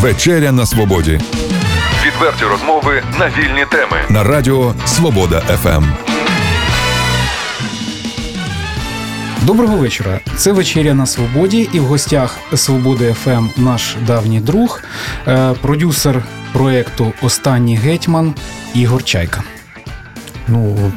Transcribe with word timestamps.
Вечеря 0.00 0.52
на 0.52 0.66
свободі 0.66 1.20
Відверті 2.06 2.44
розмови 2.44 3.02
на 3.18 3.26
вільні 3.28 3.64
теми. 3.70 3.96
на 4.08 4.24
радіо 4.24 4.74
Свобода. 4.86 5.40
ФМ. 5.40 5.84
Доброго 9.42 9.76
вечора. 9.76 10.20
Це 10.36 10.52
вечеря 10.52 10.94
на 10.94 11.06
свободі, 11.06 11.68
і 11.72 11.80
в 11.80 11.84
гостях 11.84 12.36
Свободи 12.54 13.12
ФМ 13.24 13.46
наш 13.56 13.96
давній 14.06 14.40
друг, 14.40 14.82
е, 15.26 15.54
продюсер 15.62 16.22
проекту 16.52 17.12
Останній 17.22 17.76
гетьман 17.76 18.34
Ігор 18.74 19.04
Чайка. 19.04 19.42
Ну, 20.48 20.92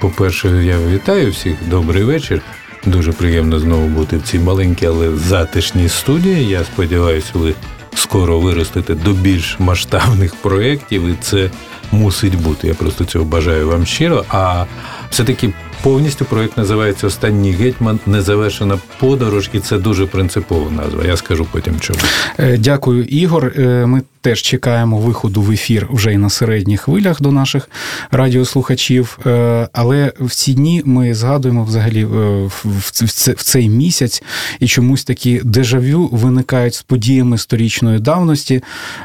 по-перше, 0.00 0.48
я 0.48 0.78
вітаю 0.78 1.30
всіх. 1.30 1.56
Добрий 1.68 2.04
вечір. 2.04 2.40
Дуже 2.86 3.12
приємно 3.12 3.58
знову 3.58 3.86
бути 3.86 4.16
в 4.16 4.22
цій 4.22 4.38
маленькій, 4.38 4.86
але 4.86 5.16
затишній 5.16 5.88
студії. 5.88 6.48
Я 6.48 6.64
сподіваюся, 6.64 7.30
ви 7.34 7.54
скоро 7.94 8.40
виростете 8.40 8.94
до 8.94 9.12
більш 9.12 9.56
масштабних 9.58 10.34
проєктів, 10.34 11.06
і 11.06 11.14
це 11.20 11.50
мусить 11.92 12.42
бути. 12.42 12.68
Я 12.68 12.74
просто 12.74 13.04
цього 13.04 13.24
бажаю 13.24 13.68
вам 13.68 13.86
щиро. 13.86 14.24
А 14.28 14.64
все-таки 15.10 15.52
повністю 15.82 16.24
проєкт 16.24 16.56
називається 16.56 17.06
Останній 17.06 17.52
гетьман 17.52 18.00
незавершена 18.06 18.78
подорож, 18.98 19.50
і 19.52 19.58
це 19.60 19.78
дуже 19.78 20.06
принципова 20.06 20.70
назва. 20.70 21.04
Я 21.04 21.16
скажу 21.16 21.46
потім 21.52 21.80
чому. 21.80 21.98
Е, 22.38 22.56
Дякую, 22.58 23.04
Ігор. 23.04 23.52
Е, 23.56 23.86
Ми 23.86 24.02
теж 24.24 24.42
чекаємо 24.42 24.98
виходу 24.98 25.42
в 25.42 25.50
ефір 25.50 25.88
вже 25.90 26.12
і 26.12 26.16
на 26.16 26.30
середніх 26.30 26.80
хвилях 26.80 27.22
до 27.22 27.32
наших 27.32 27.70
радіослухачів. 28.10 29.18
Е, 29.26 29.68
Але 29.72 30.12
в 30.20 30.34
ці 30.34 30.54
дні 30.54 30.82
ми 30.84 31.14
згадуємо 31.14 31.64
взагалі 31.64 32.02
е, 32.02 32.06
в 32.06 32.64
в 32.64 32.90
це- 32.90 33.32
в 33.32 33.42
цей 33.42 33.68
місяць 33.68 34.22
і 34.60 34.66
чомусь 34.66 35.04
такі 35.04 35.40
дежавю 35.44 36.08
виникають 36.12 36.74
з 36.74 36.82
подіями 36.82 37.38
сторічної 37.38 37.98
давності, 37.98 38.62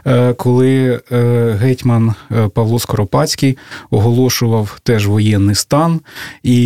е, 0.08 0.34
коли 0.34 1.02
гетьман 1.62 2.14
Павло 2.54 2.80
Скоропадський 2.80 3.58
оголошував 3.90 4.80
теж 4.84 5.08
воєнний 5.08 5.56
стан, 5.56 6.00
і 6.44 6.58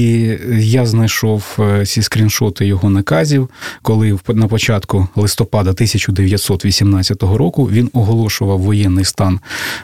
я 0.59 0.85
знайшов 0.85 1.59
ці 1.85 2.01
скріншоти 2.01 2.65
його 2.65 2.89
наказів, 2.89 3.49
коли 3.81 4.19
на 4.27 4.47
початку 4.47 5.07
листопада 5.15 5.69
1918 5.69 7.37
року 7.37 7.69
він 7.71 7.89
оголошував 7.93 8.42
воєнний 8.43 9.05
стан 9.05 9.39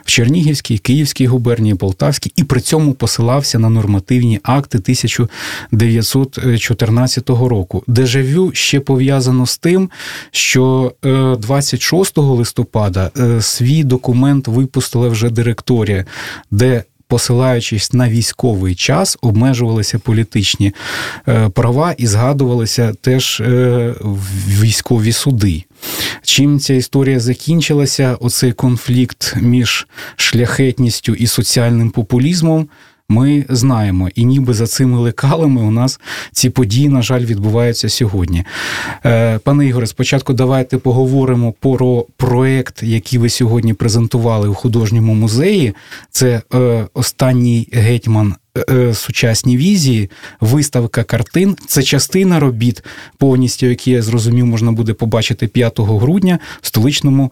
в 0.06 0.12
Чернігівській, 0.12 0.78
Київській 0.78 1.28
губернії, 1.28 1.76
Полтавській, 1.76 2.32
і 2.36 2.44
при 2.44 2.62
цьому 2.62 2.94
посилався 2.94 3.60
на 3.60 3.70
нормативні 3.70 4.40
акти 4.44 4.78
1914 4.78 7.30
року. 7.30 7.84
Дежавю 7.88 8.52
ще 8.54 8.80
пов'язано 8.80 9.46
з 9.46 9.58
тим, 9.58 9.90
що 10.32 10.94
е, 11.06 11.36
26 11.40 12.18
листопада 12.18 13.12
е, 13.18 13.42
свій 13.42 13.84
документ 13.84 14.48
випустила 14.48 15.08
вже 15.08 15.30
директорія, 15.30 16.06
де 16.52 16.84
Посилаючись 17.10 17.94
на 17.94 18.10
військовий 18.10 18.76
час, 18.76 19.18
обмежувалися 19.22 20.00
політичні 20.00 20.74
е, 21.28 21.50
права 21.50 21.96
і 21.98 22.08
згадувалися 22.08 22.94
теж 23.02 23.42
е, 23.42 23.94
військові 24.48 25.12
суди. 25.12 25.64
Чим 26.22 26.60
ця 26.60 26.74
історія 26.74 27.20
закінчилася, 27.20 28.18
оцей 28.20 28.54
конфлікт 28.54 29.36
між 29.42 29.88
шляхетністю 30.16 31.14
і 31.14 31.28
соціальним 31.28 31.90
популізмом. 31.90 32.70
Ми 33.12 33.46
знаємо, 33.50 34.10
і 34.16 34.26
ніби 34.26 34.54
за 34.54 34.68
цими 34.68 34.98
лекалами 35.00 35.62
у 35.62 35.72
нас 35.72 36.00
ці 36.32 36.50
події, 36.50 36.90
на 36.90 37.02
жаль, 37.02 37.26
відбуваються 37.26 37.90
сьогодні. 37.90 38.44
Е, 39.06 39.38
Пане 39.40 39.68
Ігоре, 39.68 39.88
спочатку 39.88 40.34
давайте 40.34 40.78
поговоримо 40.78 41.54
про 41.60 42.06
проект, 42.18 42.84
який 42.84 43.20
ви 43.20 43.30
сьогодні 43.30 43.74
презентували 43.74 44.48
у 44.48 44.54
художньому 44.54 45.14
музеї. 45.14 45.74
Це 46.12 46.42
е, 46.54 46.88
останній 46.94 47.68
гетьман. 47.72 48.36
е, 48.70 48.94
Сучасні 48.94 49.58
візії, 49.58 50.10
виставка 50.42 51.04
картин. 51.04 51.56
Це 51.68 51.84
частина 51.84 52.40
робіт, 52.40 52.84
повністю, 53.18 53.66
які 53.66 53.92
я 53.92 54.02
зрозумів, 54.02 54.46
можна 54.46 54.72
буде 54.72 54.94
побачити 54.94 55.48
5 55.48 55.80
грудня 55.80 56.40
в 56.62 56.68
столичному 56.68 57.32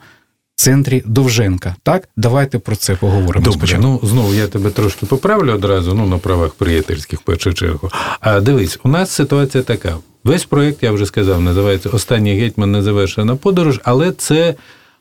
центрі 0.57 1.03
Довженка. 1.05 1.75
Так, 1.83 2.09
давайте 2.15 2.59
про 2.59 2.75
це 2.75 2.95
поговоримо. 2.95 3.45
Добре, 3.45 3.59
спочатку. 3.59 3.81
ну 3.83 4.07
знову 4.09 4.33
я 4.33 4.47
тебе 4.47 4.69
трошки 4.69 5.05
поправлю 5.05 5.53
одразу, 5.53 5.93
ну 5.93 6.05
на 6.05 6.17
правах 6.17 6.53
приятельських 6.53 7.19
в 7.19 7.23
першу 7.23 7.53
чергу. 7.53 7.89
А 8.19 8.39
дивись, 8.39 8.79
у 8.83 8.89
нас 8.89 9.11
ситуація 9.11 9.63
така. 9.63 9.97
Весь 10.23 10.45
проєкт, 10.45 10.83
я 10.83 10.91
вже 10.91 11.05
сказав, 11.05 11.41
називається 11.41 11.89
Останній 11.89 12.39
гетьман 12.39 12.71
незавершена 12.71 13.35
подорож, 13.35 13.79
але 13.83 14.11
це 14.11 14.55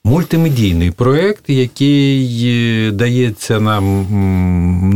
мультимедійний 0.07 0.91
проєкт, 0.91 1.45
який 1.49 2.43
е, 2.45 2.91
дається 2.91 3.61
нам 3.61 4.07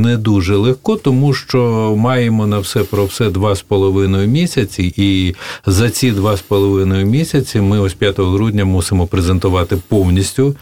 не 0.02 0.16
дуже 0.16 0.56
легко, 0.56 0.96
тому 0.96 1.34
що 1.34 1.94
маємо 1.98 2.46
на 2.46 2.58
все 2.58 2.80
про 2.80 3.04
все 3.04 3.30
два 3.30 3.54
з 3.54 3.62
половиною 3.62 4.28
місяці, 4.28 4.94
і 4.96 5.34
за 5.66 5.90
ці 5.90 6.10
два 6.10 6.36
з 6.36 6.40
половиною 6.40 7.06
місяці 7.06 7.60
ми 7.60 7.80
ось 7.80 7.94
5 7.94 8.18
грудня 8.18 8.64
мусимо 8.64 9.06
презентувати 9.06 9.76
повністю 9.88 10.56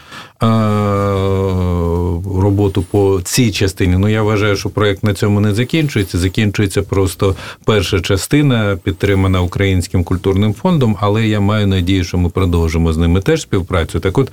роботу 2.41 2.84
по 2.91 3.21
цій 3.25 3.50
частині. 3.53 3.97
Ну 3.99 4.09
я 4.09 4.22
вважаю, 4.22 4.56
що 4.56 4.71
проект 4.71 5.04
на 5.04 5.15
цьому 5.15 5.41
не 5.41 5.54
закінчується. 5.54 6.19
Закінчується 6.19 6.82
просто 6.82 7.34
перша 7.65 8.00
частина, 8.00 8.78
підтримана 8.82 9.41
Українським 9.43 10.04
культурним 10.04 10.54
фондом, 10.54 10.97
але 11.00 11.26
я 11.26 11.41
маю 11.41 11.66
надію, 11.66 12.04
що 12.04 12.19
ми 12.19 12.28
продовжимо 12.28 12.93
з 12.93 12.97
ними 12.97 13.21
теж 13.21 13.43
співпрацю. 13.43 14.00
Так 14.00 14.19
от 14.19 14.32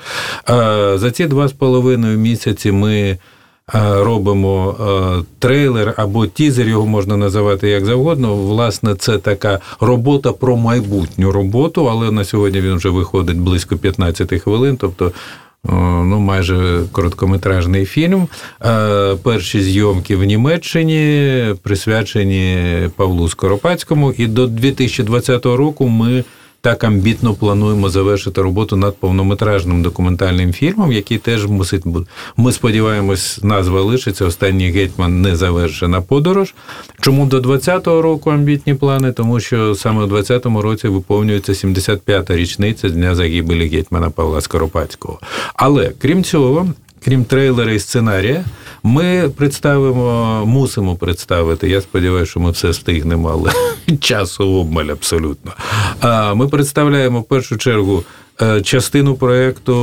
е, 0.50 0.98
за 0.98 1.12
ці 1.12 1.26
два 1.26 1.48
з 1.48 1.54
половиною 1.54 2.18
місяці 2.18 2.72
ми. 2.72 2.92
е, 3.02 3.18
Робимо 4.04 4.76
е, 4.80 5.24
трейлер 5.40 5.94
або 5.98 6.28
тізер, 6.28 6.68
його 6.68 6.86
можна 6.88 7.18
називати 7.18 7.70
як 7.70 7.86
завгодно. 7.86 8.36
Власне, 8.36 8.96
це 8.96 9.18
така 9.18 9.60
робота 9.80 10.32
про 10.32 10.58
майбутню 10.58 11.32
роботу, 11.32 11.90
але 11.90 12.12
на 12.12 12.24
сьогодні 12.24 12.62
він 12.62 12.76
вже 12.76 12.90
виходить 12.90 13.38
близько 13.38 13.78
15 13.78 14.42
хвилин. 14.42 14.78
Тобто 14.78 15.12
ну, 15.70 16.20
майже 16.20 16.84
короткометражний 16.92 17.86
фільм. 17.86 18.28
Е, 18.66 19.16
Перші 19.24 19.62
зйомки 19.62 20.16
в 20.16 20.24
Німеччині 20.24 21.56
присвячені 21.62 22.58
Павлу 22.96 23.30
Скоропадському. 23.30 24.14
І 24.18 24.28
до 24.28 24.48
2020 24.48 25.46
року 25.46 25.88
ми 25.88 26.24
так 26.66 26.84
амбітно 26.84 27.34
плануємо 27.34 27.90
завершити 27.90 28.42
роботу 28.42 28.76
над 28.76 28.98
повнометражним 28.98 29.82
документальним 29.82 30.54
фільмом, 30.54 30.92
який 30.92 31.18
теж 31.18 31.46
мусить 31.46 31.88
бути. 31.88 32.08
Ми 32.38 32.52
сподіваємось, 32.52 33.40
назва 33.44 33.82
лишиться 33.82 34.26
Останній 34.26 34.72
гетьман 34.72 35.22
незавершена 35.22 36.02
подорож. 36.02 36.54
Чому 37.02 37.26
до 37.26 37.40
20-го 37.40 38.02
року 38.02 38.30
амбітні 38.30 38.74
плани? 38.74 39.12
Тому 39.12 39.40
що 39.40 39.76
саме 39.76 40.04
у 40.04 40.08
20-му 40.08 40.62
році 40.62 40.88
виповнюється 40.88 41.52
75-та 41.52 42.36
річниця 42.36 42.90
дня 42.90 43.16
загибелі 43.16 43.68
гетьмана 43.68 44.10
Павла 44.10 44.42
Скоропадського. 44.42 45.20
Але 45.56 45.92
крім 46.02 46.24
цього. 46.24 46.68
Крім 47.04 47.26
трейлера 47.26 47.72
і 47.72 47.80
сценарія, 47.80 48.46
ми 48.86 49.30
представимо, 49.38 50.44
мусимо 50.46 50.96
представити. 50.96 51.70
Я 51.70 51.82
сподіваюся, 51.82 52.32
що 52.32 52.40
ми 52.40 52.52
все 52.52 52.70
встигнемо, 52.70 53.30
але 53.30 53.52
часу 54.00 54.44
обмаль 54.50 54.86
абсолютно. 54.86 55.52
Ми 56.36 56.48
представляємо 56.48 57.20
в 57.20 57.24
першу 57.24 57.58
чергу 57.58 58.04
е, 58.42 58.62
частину 58.62 59.16
проєкту 59.16 59.76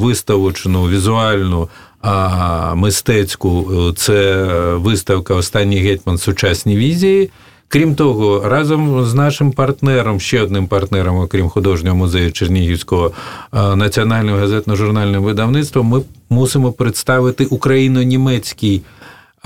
виставочну, 0.00 0.88
візуальну. 0.88 1.68
А 2.02 2.74
мистецьку 2.74 3.92
це 3.96 4.44
виставка 4.74 5.34
Останній 5.34 5.78
гетьман 5.78 6.18
сучасні 6.18 6.76
візії. 6.76 7.30
Крім 7.74 7.94
того, 7.94 8.48
разом 8.48 9.04
з 9.04 9.14
нашим 9.14 9.52
партнером, 9.52 10.20
ще 10.20 10.42
одним 10.42 10.66
партнером, 10.66 11.16
окрім 11.16 11.48
художнього 11.48 11.96
музею 11.96 12.32
Чернігівського 12.32 13.12
е, 13.52 13.76
національного 13.76 14.38
газетно-журнального 14.38 15.20
видавництва, 15.20 15.82
ми 15.82 16.02
мусимо 16.30 16.72
представити 16.72 17.44
україно-німецький 17.44 18.82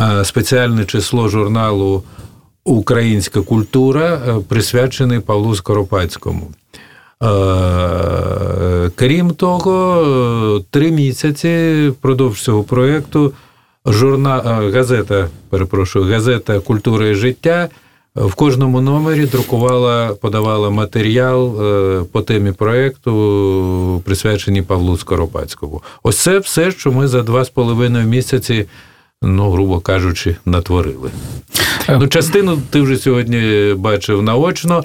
е, 0.00 0.24
спеціальне 0.24 0.84
число 0.84 1.28
журналу 1.28 2.02
Українська 2.64 3.40
культура, 3.40 4.20
е, 4.28 4.34
присвячений 4.48 5.20
Павлу 5.20 5.54
Скоропадському. 5.54 6.50
Крім 8.94 9.30
того, 9.30 10.64
три 10.70 10.90
місяці 10.90 11.88
впродовж 11.88 12.42
цього 12.42 12.62
проєкту 12.62 13.32
журнал, 13.86 14.70
газета, 14.70 15.28
перепрошую, 15.50 16.12
газета 16.12 16.60
Культура 16.60 17.06
і 17.06 17.14
життя 17.14 17.68
в 18.14 18.34
кожному 18.34 18.80
номері 18.80 19.26
друкувала, 19.26 20.14
подавала 20.20 20.70
матеріал 20.70 21.62
е, 21.62 22.04
по 22.12 22.22
темі 22.22 22.52
проєкту, 22.52 24.02
присвячений 24.04 24.62
Павлу 24.62 24.96
Скоропадському. 24.96 25.82
Ось 26.02 26.18
це 26.18 26.38
все, 26.38 26.70
що 26.70 26.92
ми 26.92 27.08
за 27.08 27.22
два 27.22 27.44
з 27.44 27.50
половиною 27.50 28.06
місяці 28.06 28.66
ну, 29.22 29.50
грубо 29.50 29.80
кажучи, 29.80 30.36
натворили. 30.44 31.10
Ну, 31.88 32.08
частину 32.08 32.58
ти 32.70 32.80
вже 32.80 32.96
сьогодні 32.96 33.74
бачив 33.76 34.22
наочно. 34.22 34.82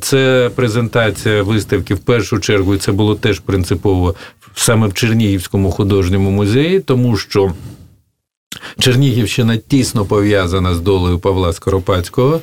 Це 0.00 0.50
презентація 0.54 1.42
виставки 1.42 1.94
в 1.94 1.98
першу 1.98 2.38
чергу, 2.38 2.74
і 2.74 2.78
це 2.78 2.92
було 2.92 3.14
теж 3.14 3.40
принципово 3.40 4.14
саме 4.54 4.86
в 4.86 4.94
Чернігівському 4.94 5.70
художньому 5.70 6.30
музеї, 6.30 6.80
тому 6.80 7.16
що. 7.16 7.52
Чернігівщина 8.78 9.56
тісно 9.56 10.04
пов'язана 10.04 10.74
з 10.74 10.80
долею 10.80 11.18
Павла 11.18 11.52
Скоропадського. 11.52 12.40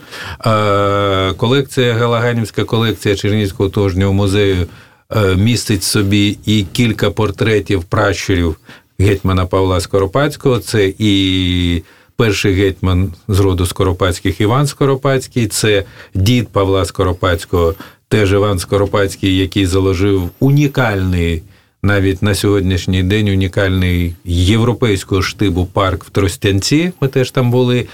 Колекція 1.37 1.93
Галаганівська 1.93 2.63
колекція 2.63 3.15
Чернігівського 3.15 3.69
художнього 3.69 4.13
музею 4.13 4.67
е, 5.09 5.35
містить 5.35 5.83
собі 5.83 6.37
і 6.45 6.65
кілька 6.73 7.11
портретів 7.11 7.83
пращурів 7.83 8.55
гетьмана 8.99 9.45
Павла 9.45 9.81
Скоропадського. 9.81 10.59
Це 10.59 10.93
і 10.99 11.83
перший 12.15 12.53
гетьман 12.53 13.13
з 13.27 13.39
роду 13.39 13.65
Скоропадських 13.65 14.41
Іван 14.41 14.67
Скоропадський, 14.67 15.47
це 15.47 15.83
дід 16.13 16.47
Павла 16.47 16.85
Скоропадського, 16.85 17.75
теж 18.07 18.31
Іван 18.31 18.59
Скоропадський, 18.59 19.37
який 19.37 19.65
заложив 19.65 20.29
унікальний 20.39 21.43
навіть 21.87 22.21
на 22.21 22.35
сьогоднішній 22.35 23.03
день 23.03 23.29
унікальний 23.29 24.15
європейського 24.25 25.21
штибу 25.21 25.65
парк 25.65 26.03
в 26.03 26.09
Тростянці. 26.09 26.91
Ми 27.01 27.07
теж 27.07 27.31
там 27.31 27.51
були. 27.51 27.87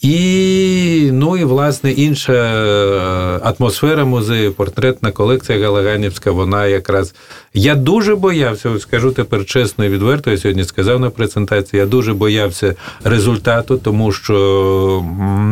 І 0.00 1.08
ну 1.12 1.36
і 1.36 1.44
власне 1.44 1.92
інша 1.92 2.32
е, 2.32 3.40
атмосфера 3.42 4.04
музею, 4.04 4.52
портретна 4.52 5.10
колекція 5.10 5.58
Галаганівська. 5.58 6.30
Вона 6.30 6.66
якраз 6.66 7.14
я 7.54 7.74
дуже 7.74 8.14
боявся, 8.14 8.78
скажу 8.78 9.10
тепер 9.10 9.44
чесно 9.44 9.84
і 9.84 9.88
відверто. 9.88 10.30
Я 10.30 10.38
сьогодні 10.38 10.64
сказав 10.64 11.00
на 11.00 11.10
презентації. 11.10 11.80
Я 11.80 11.86
дуже 11.86 12.14
боявся 12.14 12.74
результату, 13.04 13.76
тому 13.76 14.12
що 14.12 14.34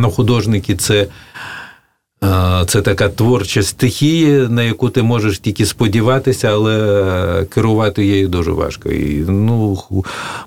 ну, 0.00 0.10
художники 0.10 0.76
це. 0.76 1.06
Це 2.66 2.82
така 2.82 3.08
творча 3.08 3.62
стихія, 3.62 4.48
на 4.48 4.62
яку 4.62 4.88
ти 4.88 5.02
можеш 5.02 5.38
тільки 5.38 5.66
сподіватися, 5.66 6.48
але 6.48 7.46
керувати 7.54 8.04
її 8.04 8.26
дуже 8.26 8.50
важко. 8.50 8.88
І, 8.88 9.24
ну, 9.28 9.78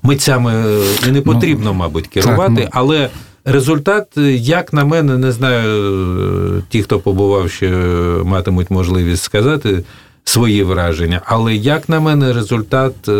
Митцями 0.02 0.64
і 1.08 1.10
не 1.10 1.18
ну, 1.18 1.22
потрібно, 1.22 1.74
мабуть, 1.74 2.06
керувати, 2.06 2.54
так, 2.54 2.64
ну... 2.64 2.70
але 2.72 3.08
результат, 3.44 4.06
як 4.36 4.72
на 4.72 4.84
мене, 4.84 5.18
не 5.18 5.32
знаю, 5.32 6.62
ті, 6.68 6.82
хто 6.82 6.98
побував, 6.98 7.50
ще 7.50 7.70
матимуть 8.24 8.70
можливість 8.70 9.22
сказати. 9.22 9.84
Свої 10.28 10.62
враження, 10.62 11.20
але 11.24 11.54
як 11.54 11.88
на 11.88 12.00
мене, 12.00 12.32
результат 12.32 13.08
е, 13.08 13.12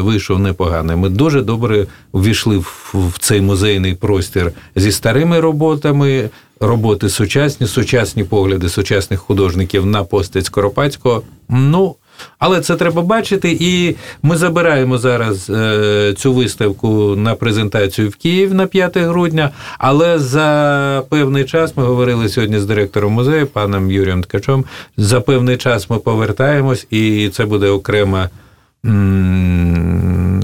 вийшов 0.00 0.38
непоганий. 0.38 0.96
Ми 0.96 1.08
дуже 1.08 1.42
добре 1.42 1.86
увійшли 2.12 2.58
в 2.94 3.18
цей 3.18 3.40
музейний 3.40 3.94
простір 3.94 4.52
зі 4.76 4.92
старими 4.92 5.40
роботами, 5.40 6.30
роботи 6.60 7.08
сучасні, 7.08 7.66
сучасні 7.66 8.24
погляди 8.24 8.68
сучасних 8.68 9.20
художників 9.20 9.86
на 9.86 10.04
постать 10.04 10.46
Скоропадського. 10.46 11.22
Ну, 11.48 11.94
але 12.38 12.60
це 12.60 12.76
треба 12.76 13.02
бачити, 13.02 13.56
і 13.60 13.96
ми 14.22 14.36
забираємо 14.36 14.98
зараз 14.98 15.50
е, 15.50 16.14
цю 16.16 16.32
виставку 16.32 17.16
на 17.16 17.34
презентацію 17.34 18.08
в 18.08 18.16
Київ 18.16 18.54
на 18.54 18.66
5 18.66 18.96
грудня. 18.96 19.50
Але 19.78 20.18
за 20.18 21.02
певний 21.08 21.44
час 21.44 21.76
ми 21.76 21.84
говорили 21.84 22.28
сьогодні 22.28 22.58
з 22.58 22.66
директором 22.66 23.12
музею, 23.12 23.46
паном 23.46 23.90
Юрієм 23.90 24.22
Ткачом. 24.22 24.64
За 24.96 25.20
певний 25.20 25.56
час 25.56 25.90
ми 25.90 25.98
повертаємось, 25.98 26.86
і 26.90 27.30
це 27.32 27.44
буде 27.44 27.68
окрема 27.68 28.28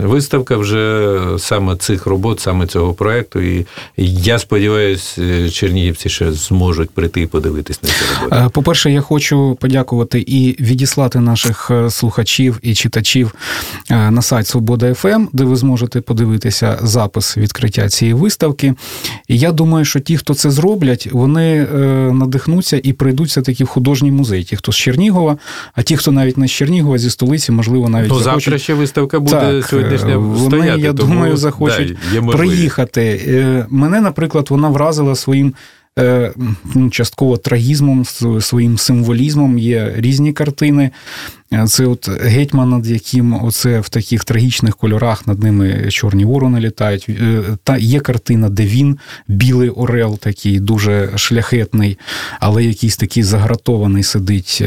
виставка 0.03 0.57
вже 0.57 1.19
саме 1.39 1.77
цих 1.77 2.07
робот, 2.07 2.41
саме 2.41 2.67
цього 2.67 2.95
проекту. 2.95 3.41
І 3.41 3.67
я 3.97 4.39
сподіваюся, 4.39 5.51
чернігівці 5.51 6.09
ще 6.09 6.33
зможуть 6.33 6.91
прийти 6.91 7.21
і 7.21 7.27
подивитись 7.27 7.83
на 7.83 7.89
ці 7.89 7.95
роботи. 8.15 8.43
Е, 8.47 8.49
по-перше, 8.49 8.93
я 8.93 9.01
хочу 9.01 9.59
подякувати 9.61 10.21
і 10.21 10.63
відіслати 10.63 11.21
наших 11.21 11.71
е, 11.71 11.91
слухачів 11.91 12.59
і 12.63 12.75
читачів 12.75 13.35
е, 13.91 14.11
на 14.11 14.23
сайт 14.23 14.47
Свобода 14.47 14.95
ФМ, 14.95 15.27
де 15.33 15.45
ви 15.45 15.57
зможете 15.57 16.01
подивитися 16.01 16.79
запис 16.83 17.37
відкриття 17.37 17.89
цієї 17.89 18.15
виставки. 18.15 18.75
І 19.29 19.39
я 19.39 19.53
думаю, 19.53 19.85
що 19.85 20.01
ті, 20.01 20.17
хто 20.17 20.35
це 20.35 20.51
зроблять, 20.51 21.09
вони 21.13 21.67
надихнуться 22.13 22.81
і 22.83 22.93
прийдуть 22.93 23.29
все 23.29 23.43
таки 23.43 23.65
в 23.65 23.67
художній 23.67 24.11
музей. 24.11 24.45
Ті, 24.45 24.57
хто 24.57 24.73
з 24.73 24.77
Чернігова, 24.77 25.37
а 25.75 25.83
ті, 25.83 25.97
хто 25.97 26.13
навіть 26.13 26.39
не 26.39 26.47
з 26.47 26.51
Чернігова, 26.51 26.99
зі 26.99 27.11
столиці, 27.11 27.53
можливо, 27.53 27.89
навіть 27.89 28.09
ну, 28.09 28.19
захочуть... 28.19 28.45
завтра 28.45 28.59
ще 28.59 28.75
виставка 28.75 29.21
буде 29.21 29.63
так, 29.63 29.67
сьогоднішня 30.11 30.47
вони, 30.47 30.63
стояти. 30.63 30.81
Я 30.81 30.93
тому, 30.93 31.15
думаю, 31.15 31.37
захочуть 31.37 31.97
да, 32.15 32.21
приїхати. 32.21 33.21
Е, 33.29 33.67
мене, 33.71 34.01
наприклад, 34.01 34.47
вона 34.51 34.69
вразила 34.69 35.15
своїм. 35.15 35.55
Е, 35.99 36.33
ну, 36.75 36.91
частково 36.91 37.37
трагізмом, 37.37 38.05
своїм 38.41 38.79
символізмом 38.79 39.59
є 39.59 39.93
різні 39.97 40.33
картини. 40.33 40.91
Е, 41.53 41.67
це 41.67 41.87
от 41.87 42.09
гетьман, 42.09 42.71
над 42.71 42.87
яким 42.87 43.45
оце 43.45 43.81
в 43.81 43.89
таких 43.89 44.25
трагічних 44.25 44.77
кольорах 44.77 45.27
над 45.27 45.43
ними 45.43 45.87
чорні 45.91 46.25
ворони 46.25 46.61
літають. 46.61 47.09
Та 47.65 47.77
є 47.77 48.01
картина, 48.01 48.49
де 48.49 48.67
він, 48.67 48.99
білий 49.29 49.69
орел, 49.69 50.19
такий 50.19 50.61
дуже 50.61 51.11
шляхетний, 51.17 51.99
але 52.41 52.65
якийсь 52.65 52.97
такий 52.97 53.23
загратований 53.23 54.03
сидить. 54.03 54.65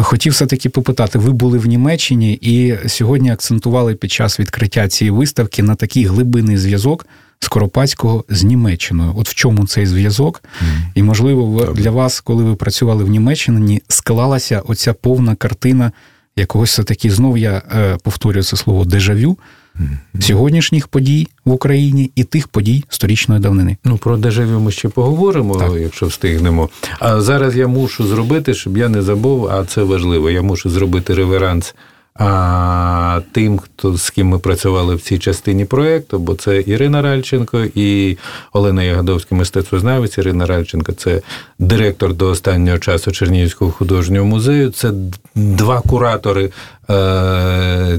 Хотів 0.00 0.32
все-таки 0.32 0.68
попитати, 0.68 1.18
ви 1.18 1.32
були 1.32 1.58
в 1.58 1.66
Німеччині 1.66 2.32
і 2.32 2.74
сьогодні 2.86 3.30
акцентували 3.30 3.94
під 3.94 4.12
час 4.12 4.40
відкриття 4.40 4.88
цієї 4.88 5.10
виставки 5.10 5.62
на 5.62 5.74
такий 5.74 6.04
глибинний 6.04 6.56
зв'язок 6.56 7.06
Скоропадського 7.38 8.24
з 8.28 8.44
Німеччиною. 8.44 9.12
От 9.16 9.28
в 9.28 9.34
чому 9.34 9.66
цей 9.66 9.86
зв'язок? 9.86 10.42
Mm. 10.44 10.66
І, 10.94 11.02
можливо, 11.02 11.72
для 11.76 11.90
вас, 11.90 12.20
коли 12.20 12.44
ви 12.44 12.54
працювали 12.54 13.04
в 13.04 13.08
Німеччині, 13.08 13.82
склалася 13.88 14.62
оця 14.66 14.92
повна 14.92 15.34
картина 15.34 15.92
якогось 16.36 16.70
все-таки 16.70 17.10
знов 17.10 17.38
я 17.38 17.62
е, 17.74 17.96
повторюю 18.02 18.42
це 18.42 18.56
слово 18.56 18.84
дежавю 18.84 19.38
сьогоднішніх 20.20 20.88
подій 20.88 21.28
в 21.44 21.52
Україні 21.52 22.10
і 22.14 22.24
тих 22.24 22.48
подій 22.48 22.84
сторічної 22.88 23.40
давнини. 23.40 23.76
Ну 23.84 23.96
про 23.96 24.16
дежавю 24.16 24.60
ми 24.60 24.72
ще 24.72 24.88
поговоримо, 24.88 25.56
так. 25.56 25.72
якщо 25.80 26.06
встигнемо. 26.06 26.68
А 26.98 27.20
зараз 27.20 27.56
я 27.56 27.66
мушу 27.68 28.06
зробити, 28.06 28.54
щоб 28.54 28.76
я 28.76 28.88
не 28.88 29.02
забув, 29.02 29.46
а 29.46 29.64
це 29.64 29.82
важливо. 29.82 30.30
Я 30.30 30.42
мушу 30.42 30.70
зробити 30.70 31.14
реверанс. 31.14 31.74
А 32.18 33.20
тим, 33.32 33.58
хто 33.58 33.96
з 33.96 34.10
ким 34.10 34.28
ми 34.28 34.38
працювали 34.38 34.94
в 34.94 35.00
цій 35.00 35.18
частині 35.18 35.64
проєкту, 35.64 36.18
бо 36.18 36.34
це 36.34 36.62
Ірина 36.66 37.02
Ральченко 37.02 37.64
і 37.74 38.18
Олена 38.52 38.82
Ягодовська, 38.82 39.34
мистецтвознавець. 39.34 40.18
Ірина 40.18 40.46
Ральченко 40.46 40.92
це 40.92 41.20
директор 41.58 42.14
до 42.14 42.28
останнього 42.28 42.78
часу 42.78 43.12
Чернігівського 43.12 43.70
художнього 43.70 44.26
музею. 44.26 44.70
Це 44.70 44.92
два 45.34 45.80
куратори 45.80 46.50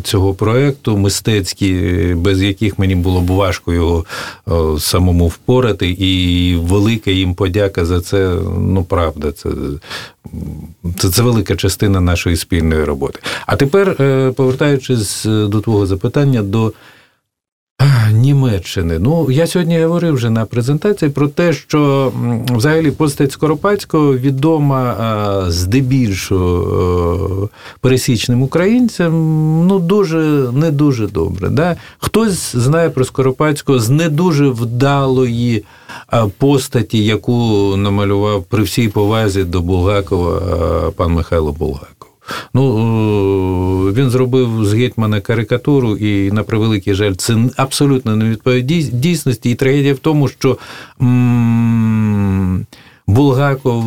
цього 0.03 0.33
проєкту 0.33 0.97
мистецькі, 0.97 1.73
без 2.15 2.41
яких 2.41 2.79
мені 2.79 2.95
було 2.95 3.21
б 3.21 3.31
важко 3.31 3.73
його 3.73 4.05
самому 4.79 5.27
впорати, 5.27 5.89
і 5.89 6.55
велика 6.55 7.11
їм 7.11 7.33
подяка 7.33 7.85
за 7.85 8.01
це. 8.01 8.35
Ну, 8.59 8.83
правда, 8.83 9.31
це, 9.31 9.49
це, 10.97 11.09
це 11.09 11.21
велика 11.21 11.55
частина 11.55 12.01
нашої 12.01 12.35
спільної 12.35 12.83
роботи. 12.83 13.19
А 13.45 13.55
тепер, 13.55 13.95
е, 13.99 14.31
повертаючись 14.31 15.25
до 15.25 15.61
твого 15.61 15.85
запитання, 15.85 16.41
до 16.43 16.73
Німеччини. 18.11 18.99
Ну, 18.99 19.31
я 19.31 19.47
сьогодні 19.47 19.79
говорив 19.79 20.13
вже 20.13 20.29
на 20.29 20.45
презентації 20.45 21.11
про 21.11 21.27
те, 21.27 21.53
що 21.53 22.11
взагалі 22.49 22.91
постать 22.91 23.31
Скоропадського 23.31 24.17
відома 24.17 25.45
здебільшого 25.47 27.49
пересічним 27.81 28.41
українцям, 28.41 29.13
ну 29.67 29.79
дуже 29.79 30.17
не 30.53 30.71
дуже 30.71 31.07
добре. 31.07 31.49
Да? 31.49 31.75
Хтось 31.97 32.55
знає 32.55 32.89
про 32.89 33.05
Скоропадського 33.05 33.79
з 33.79 33.89
не 33.89 34.09
дуже 34.09 34.47
вдалої 34.47 35.63
постаті, 36.37 37.05
яку 37.05 37.33
намалював 37.77 38.43
при 38.43 38.63
всій 38.63 38.87
повазі 38.87 39.43
до 39.43 39.61
Булгакова 39.61 40.41
пан 40.95 41.11
Михайло 41.11 41.51
Булгаков. 41.51 42.14
Ну 42.53 42.77
е, 43.89 43.91
він 43.93 44.09
зробив 44.09 44.65
з 44.65 44.73
гетьмана 44.73 45.21
карикатуру, 45.21 45.97
і 45.97 46.31
на 46.31 46.43
превеликий 46.43 46.93
жаль, 46.93 47.13
це 47.13 47.37
абсолютно 47.57 48.15
не 48.15 48.29
відповідь 48.29 48.67
дійсності. 49.01 49.49
І 49.51 49.55
трагедія 49.55 49.93
в 49.93 49.97
тому, 49.99 50.27
що 50.27 50.57
м- 51.01 52.65
Булгаков 53.07 53.85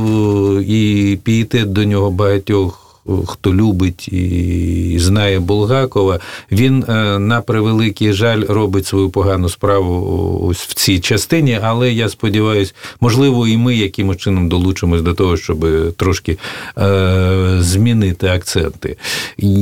і 0.60 1.18
пієтет 1.22 1.72
до 1.72 1.84
нього 1.84 2.10
багатьох 2.10 2.87
хто 3.26 3.54
любить 3.54 4.08
і 4.08 4.96
знає 4.98 5.40
Булгакова, 5.40 6.20
він 6.52 6.84
е, 6.88 7.18
на 7.18 7.40
превеликий 7.40 8.12
жаль 8.12 8.42
робить 8.48 8.86
свою 8.86 9.10
погану 9.10 9.48
справу 9.48 10.46
ось 10.50 10.58
в 10.58 10.74
цій 10.74 11.00
частині. 11.00 11.58
Але 11.62 11.92
я 11.92 12.08
сподіваюся, 12.08 12.72
можливо, 13.00 13.48
і 13.48 13.56
ми 13.56 13.76
якимось 13.76 14.16
чином 14.16 14.48
долучимось 14.48 15.02
до 15.02 15.14
того, 15.14 15.36
щоб 15.36 15.66
трошки 15.96 16.38
е, 16.78 17.56
змінити 17.60 18.26
акценти. 18.26 18.96
І, 19.38 19.52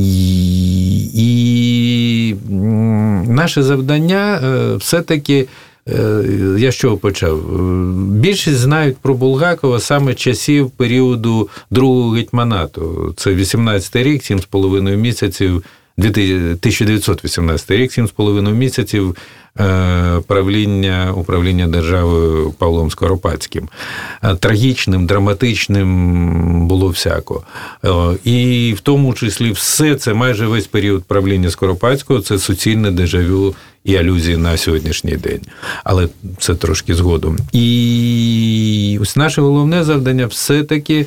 і 1.15 2.35
наше 3.29 3.63
завдання 3.63 4.41
е, 4.45 4.77
все-таки. 4.77 5.47
Е, 5.89 6.25
я 6.59 6.73
з 6.73 6.75
чого 6.75 6.97
почав? 6.97 7.61
Більшість 8.11 8.59
знають 8.59 8.97
про 8.97 9.15
Булгакова 9.15 9.81
саме 9.81 10.15
часів 10.15 10.71
періоду 10.71 11.49
другого 11.71 12.11
гетьманату. 12.11 13.15
Це 13.17 13.31
18-й 13.31 14.03
рік, 14.03 14.23
7,5 14.23 14.97
місяців, 14.97 15.65
1918 15.99 17.71
рік, 17.71 17.91
7,5 17.91 18.53
місяців 18.53 19.17
Е, 19.61 20.21
правління 20.27 21.13
управління 21.17 21.67
державою 21.67 22.55
Павлом 22.59 22.91
Скоропадським. 22.91 23.69
Е, 24.23 24.35
трагічним, 24.35 25.07
драматичним 25.07 26.69
було 26.69 26.89
всяко. 26.89 27.43
Е, 27.85 27.91
і 28.25 28.75
в 28.77 28.81
тому 28.81 29.15
числі 29.15 29.51
все 29.51 29.95
це 29.95 30.15
майже 30.15 30.47
весь 30.47 30.67
період 30.67 31.05
правління 31.05 31.51
Скоропадського 31.51 32.21
це 32.21 32.39
суцільне 32.39 32.91
дежавю 32.91 33.55
і 33.87 33.97
алюзії 33.97 34.37
на 34.37 34.57
сьогоднішній 34.57 35.17
день. 35.17 35.41
Але 35.85 36.09
це 36.39 36.55
трошки 36.55 36.95
згодом. 36.95 37.39
І 37.53 38.99
ось 39.03 39.17
наше 39.17 39.41
головне 39.41 39.85
завдання 39.85 40.27
все-таки 40.27 41.07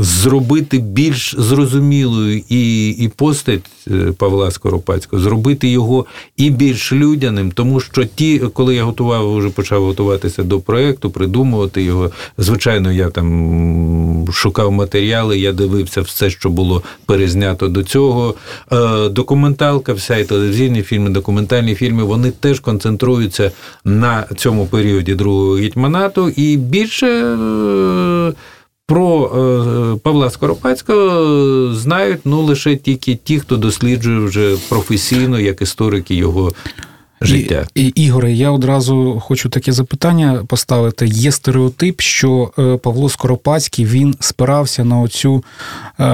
зробити 0.00 0.78
більш 0.78 1.34
зрозумілою 1.38 2.42
і 2.48 2.90
і 2.90 3.08
постать 3.08 3.64
е, 3.90 4.12
Павла 4.18 4.50
Скоропадського, 4.50 5.22
зробити 5.22 5.68
його 5.68 6.06
і 6.36 6.50
більш 6.50 6.92
людяним, 6.92 7.50
тому 7.50 7.80
що 7.80 8.04
ті, 8.04 8.38
коли 8.38 8.74
я 8.74 8.84
готував, 8.84 9.36
вже 9.36 9.48
почав 9.48 9.84
готуватися 9.84 10.42
до 10.42 10.60
проєкту, 10.60 11.10
придумувати 11.10 11.82
його. 11.82 12.10
Звичайно, 12.38 12.92
я 12.92 13.08
там 13.10 14.28
шукав 14.32 14.72
матеріали, 14.72 15.38
я 15.38 15.52
дивився 15.52 16.00
все, 16.00 16.30
що 16.30 16.50
було 16.50 16.82
перезнято 17.06 17.68
до 17.68 17.82
цього. 17.82 18.34
Е, 18.72 19.08
документалка, 19.08 19.92
вся 19.92 20.16
і 20.16 20.24
телевізійні 20.24 20.82
фільми, 20.82 21.10
документальні 21.10 21.74
фільми, 21.74 22.02
вони 22.02 22.30
теж 22.30 22.60
концентруються 22.60 23.50
на 23.84 24.26
цьому 24.36 24.66
періоді 24.66 25.14
другого 25.14 25.52
гетьманату 25.54 26.28
і 26.28 26.56
більше. 26.56 27.36
Про 28.88 29.24
е, 29.24 29.98
Павла 30.02 30.30
Скоропадського 30.30 31.74
знають 31.74 32.20
ну 32.24 32.42
лише 32.42 32.76
тільки 32.76 33.14
ті, 33.24 33.40
хто 33.40 33.56
досліджує 33.56 34.18
вже 34.18 34.56
професійно, 34.68 35.40
як 35.40 35.62
історики 35.62 36.14
його 36.14 36.52
життя. 37.20 37.66
І, 37.74 37.86
Ігоре, 37.86 38.32
я 38.32 38.50
одразу 38.50 39.22
хочу 39.24 39.48
таке 39.48 39.72
запитання 39.72 40.44
поставити. 40.46 41.06
Є 41.06 41.32
стереотип, 41.32 42.00
що 42.00 42.52
е, 42.58 42.76
Павло 42.76 43.08
Скоропадський 43.08 43.84
він 43.84 44.14
спирався 44.20 44.84
на 44.84 45.00
оцю 45.00 45.44
е, 46.00 46.04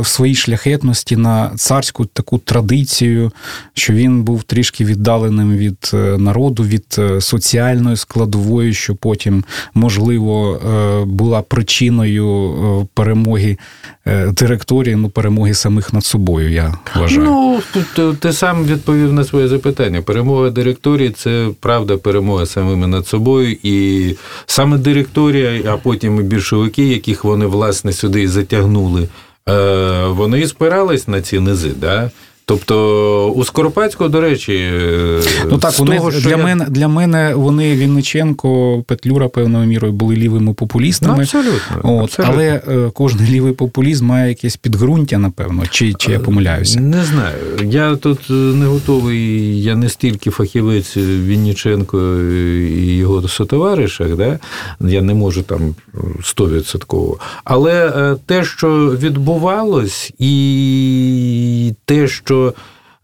в 0.00 0.06
своїй 0.06 0.34
шляхетності 0.34 1.16
на 1.16 1.50
царську 1.56 2.04
таку 2.04 2.38
традицію, 2.38 3.32
що 3.74 3.92
він 3.92 4.22
був 4.22 4.42
трішки 4.42 4.84
віддаленим 4.84 5.56
від 5.56 5.90
е, 5.94 5.96
народу, 6.18 6.62
від 6.62 7.00
соціальної 7.20 7.96
складової, 7.96 8.74
що 8.74 8.94
потім, 8.94 9.44
можливо, 9.74 10.60
була 11.06 11.42
причиною 11.42 12.88
перемоги 12.94 13.58
директорії, 14.06 14.96
ну 14.96 15.08
перемоги 15.08 15.54
самих 15.54 15.92
над 15.92 16.04
собою. 16.04 16.50
Я 16.50 16.74
вважаю. 16.96 17.24
Ну 17.24 17.60
ти, 17.94 18.12
ти 18.18 18.32
сам 18.32 18.64
відповів 18.64 19.12
на 19.12 19.24
своє 19.24 19.48
запитання. 19.48 20.02
Перемога 20.02 20.50
директорії 20.50 21.10
це 21.10 21.48
правда 21.60 21.96
перемога 21.96 22.46
самими 22.46 22.86
над 22.86 23.06
собою. 23.06 23.56
І 23.62 24.16
саме 24.46 24.78
директорія, 24.78 25.72
а 25.72 25.76
потім 25.76 26.20
і 26.20 26.22
більшовики, 26.22 26.88
яких 26.88 27.24
вони 27.24 27.46
власне 27.46 27.92
сюди 27.92 28.28
затягнули, 28.28 29.08
е, 29.48 30.06
вони 30.06 30.46
спирались 30.46 31.08
на 31.08 31.22
ці 31.22 31.40
низи. 31.40 31.72
Да? 31.80 32.10
Тобто 32.46 33.30
у 33.30 33.44
Скоропадського, 33.44 34.10
до 34.10 34.20
речі, 34.20 34.52
е, 34.52 35.20
ну 35.50 35.58
так 35.58 35.78
вони 35.78 35.96
того, 35.96 36.10
для 36.10 36.30
я... 36.30 36.36
мене 36.36 36.66
для 36.68 36.88
мене 36.88 37.34
вони 37.34 37.76
Вінниченко, 37.76 38.82
Петлюра 38.86 39.28
певною 39.28 39.66
мірою 39.66 39.92
були 39.92 40.16
лівими 40.16 40.54
популістами. 40.54 41.14
Ну, 41.16 41.22
абсолютно, 41.22 41.76
От, 41.82 42.02
абсолютно. 42.02 42.34
Але 42.34 42.62
е, 42.68 42.90
кожен 42.94 43.20
лівий 43.30 43.52
популізм 43.52 44.06
має 44.06 44.28
якесь 44.28 44.56
підґрунтя, 44.56 45.18
напевно, 45.18 45.62
чи 45.70 45.94
чи 45.98 46.12
я 46.12 46.20
помиляюся? 46.20 46.80
Не 46.80 47.04
знаю. 47.04 47.36
Я 47.62 47.96
тут 47.96 48.18
е, 48.30 48.32
не 48.32 48.66
готовий, 48.66 49.62
я 49.62 49.74
не 49.74 49.88
стільки 49.88 50.30
фахівець 50.30 50.96
Вінниченко 50.96 52.18
і 52.60 52.96
його 52.96 53.28
сотоваришах, 53.28 54.16
да? 54.16 54.38
я 54.80 55.02
не 55.02 55.14
можу 55.14 55.42
там 55.42 55.74
стовідсотково. 56.22 57.18
Але 57.44 57.92
те, 58.26 58.44
що 58.44 58.96
відбувалось, 59.00 60.12
і 60.18 61.74
те, 61.84 62.08
що 62.08 62.33
що. 62.34 62.54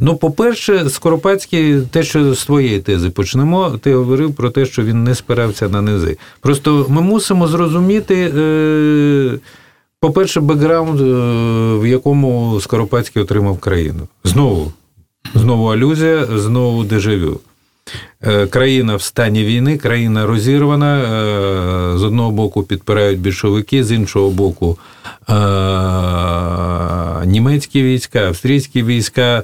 Ну, 0.02 0.16
по-перше, 0.16 0.90
Скоропадський, 0.90 1.80
те, 1.80 2.02
що 2.02 2.34
з 2.34 2.44
твоєї 2.44 2.80
тези 2.80 3.10
почнемо, 3.10 3.78
ти 3.80 3.94
говорив 3.94 4.34
про 4.34 4.50
те, 4.50 4.66
що 4.66 4.82
він 4.82 5.04
не 5.04 5.14
спирався 5.14 5.68
на 5.68 5.82
низи. 5.82 6.16
Просто 6.40 6.86
ми 6.88 7.02
мусимо 7.02 7.46
зрозуміти, 7.46 8.32
е, 8.36 9.38
по-перше, 10.00 10.40
бекграунд, 10.40 11.00
е, 11.00 11.04
в 11.78 11.86
якому 11.86 12.60
Скоропадський 12.60 13.22
отримав 13.22 13.58
країну. 13.58 14.08
Знову, 14.24 14.72
знову 15.34 15.66
алюзія, 15.66 16.26
знову 16.26 16.84
дежавю. 16.84 17.40
Е, 18.26 18.46
країна 18.46 18.96
в 18.96 19.02
стані 19.02 19.44
війни, 19.44 19.78
країна 19.78 20.26
розірвана. 20.26 20.98
Е, 20.98 21.98
з 21.98 22.02
одного 22.02 22.30
боку 22.30 22.62
підпирають 22.62 23.20
більшовики, 23.20 23.84
з 23.84 23.92
іншого 23.92 24.30
боку 24.30 24.78
е, 25.28 25.34
німецькі 27.26 27.82
війська, 27.82 28.18
австрійські 28.18 28.82
війська 28.82 29.42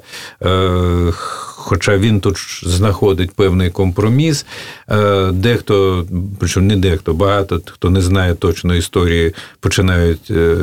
хоча 1.66 1.99
він 1.99 2.20
тут 2.20 2.37
знаходить 2.62 3.30
певний 3.30 3.70
компроміс. 3.70 4.46
Е, 4.90 5.30
дехто, 5.32 6.06
причому 6.38 6.66
не 6.66 6.76
дехто, 6.76 7.14
багато 7.14 7.61
хто 7.66 7.90
не 7.90 8.00
знає 8.00 8.35
точно 8.35 8.75
історії, 8.75 9.35
починають 9.61 10.30
е, 10.30 10.56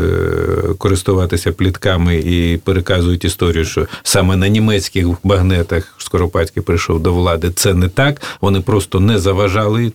користуватися 0.78 1.52
плітками 1.52 2.16
і 2.16 2.58
переказують 2.58 3.26
історію, 3.26 3.66
що 3.66 3.88
саме 4.04 4.36
на 4.36 4.48
німецьких 4.48 5.08
багнетах 5.24 5.96
Скоропадський 5.98 6.64
прийшов 6.64 7.00
до 7.00 7.14
влади. 7.14 7.52
Це 7.52 7.74
не 7.74 7.88
так. 7.88 8.22
Вони 8.42 8.62
просто 8.62 9.00
не 9.00 9.20
заважали 9.20 9.92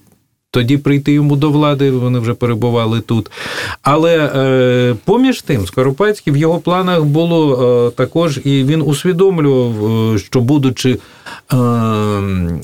тоді 0.51 0.79
прийти 0.79 1.13
йому 1.13 1.37
до 1.37 1.51
влади, 1.51 1.91
вони 1.91 2.19
вже 2.19 2.35
перебували 2.35 3.01
тут. 3.01 3.31
Але 3.83 4.17
е, 4.17 4.95
поміж 5.05 5.43
тим, 5.43 5.67
Скоропадський 5.67 6.33
в 6.33 6.37
його 6.37 6.59
планах 6.59 7.05
було 7.05 7.55
е, 7.55 7.91
також, 7.91 8.41
і 8.45 8.65
він 8.65 8.83
усвідомлював, 8.83 10.15
е, 10.15 10.19
що 10.19 10.41
будучи 10.41 10.99